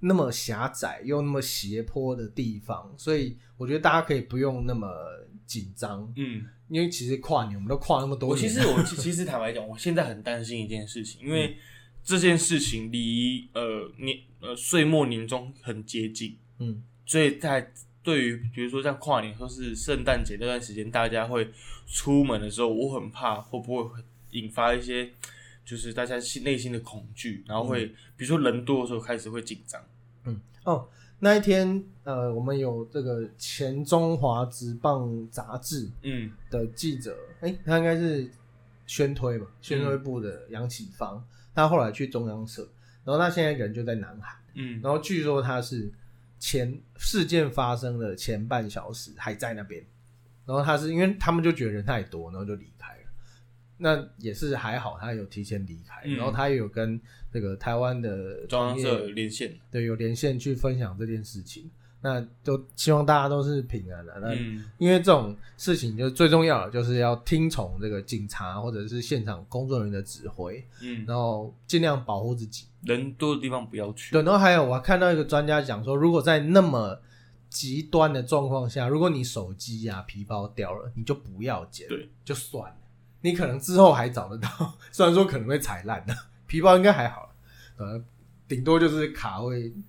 [0.00, 4.88] 那么狭窄又那么斜坡的地方，所以我觉得大家可以不用那么
[5.46, 6.12] 紧张。
[6.16, 11.56] 嗯，因为其实跨年我们都跨那么多我年，其实我其其实坦白讲，我现在很担心一件事情，因为
[12.06, 16.82] 这件事情离呃年呃岁末年终很接近，嗯。
[17.04, 21.50] 所以在对于比如说像跨年或是圣诞节那段时间，大家会
[21.88, 24.00] 出门的时候，我很怕会不会
[24.30, 25.10] 引发一些
[25.64, 27.86] 就是大家心内心的恐惧，然后会、
[28.16, 29.84] 比如说人多的时候开始会紧张。
[30.24, 30.88] 嗯哦，
[31.18, 36.30] 那一天，呃，我们有这个前中华职棒杂志嗯。
[36.50, 38.30] 的记者，哎、他应该是
[38.86, 41.24] 宣推吧，宣推部的杨启芳，
[41.56, 42.70] 他后来去中央社，
[43.02, 45.90] 然后他现在人就在南海，嗯然后据说他是
[46.38, 49.82] 前事件发生的前半小时还在那边，
[50.44, 53.00] 然后他是因为他们就觉得人太多，然后就离开了。
[53.78, 57.00] 那也是还好，他有提前离开，嗯然后他也有跟
[57.32, 61.70] 那个台湾的中央社连线，对有连线去分享这件事情。
[62.06, 64.16] 那都希望大家都是平安的。
[64.20, 72.66] 那嗯因为这种事情，就最重要的就是要听从这个警察或者是现场工作人员的指挥，嗯，然后尽量保护自己。
[72.82, 74.12] 人多的地方不要去。
[74.12, 76.96] 对，然后还有我看到一个专家讲说，如果在那么
[77.50, 82.76] 极端的状况下，如果你手机呀、皮包掉了，你就不要捡，对，就算了。
[83.22, 84.48] 你可能之后还找得到，
[84.92, 86.14] 虽然说可能会踩烂的，
[86.46, 87.34] 皮包应该还好，
[87.76, 88.00] 呃，
[88.46, 89.82] 顶多就是卡会就是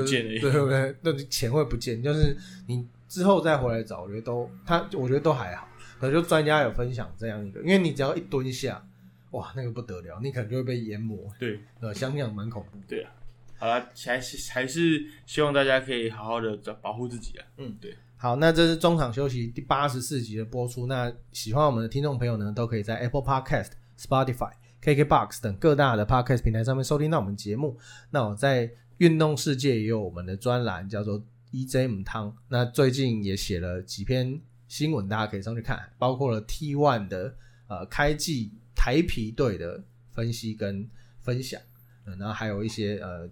[0.00, 2.36] 不见而已对不对，那钱会不见，就是
[2.66, 5.68] 你之后再回来找，我觉得都他我觉得都还好。
[6.00, 8.84] 可能就专家有分享这样一个，因为你只要一蹲下，
[9.30, 12.78] 哇，那个不得了，你可能就会被淹没，对呃，想想蛮恐怖。
[12.86, 13.12] 对啊，
[13.56, 17.46] 好了，还是还是希望大家可以好好的保护自己啊。
[17.56, 17.96] 嗯对。
[18.16, 20.86] 好，那这是中场休息第八十四集的播出。
[20.86, 24.50] 那喜欢我们的听众朋友呢，都可以在 Apple Podcast、Spotify、
[24.82, 27.78] KKBox 等各大的 Podcast 平台上面收听到我们节目。
[28.10, 31.22] 那我在运动世界也有我们的专栏，叫做
[31.52, 32.36] EJ 母汤。
[32.48, 37.34] 那最近也写了几篇新闻，大家可以上去看，包括了 T One 的
[37.68, 39.82] 呃开季台皮队的
[40.12, 40.88] 分析跟
[41.20, 41.60] 分享，
[42.04, 43.28] 呃然后还有一些呃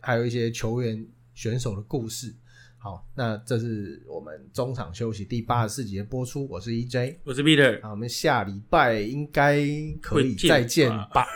[0.00, 2.34] 还有一些球员选手的故事。
[2.76, 9.56] 好，那这是我们中场休息第八十四集的播出，我是 EJ，我是 Peter，那我们下礼拜应该
[10.02, 11.26] 可以再见吧吧？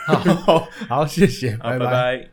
[0.45, 2.29] 好，好，谢谢，拜拜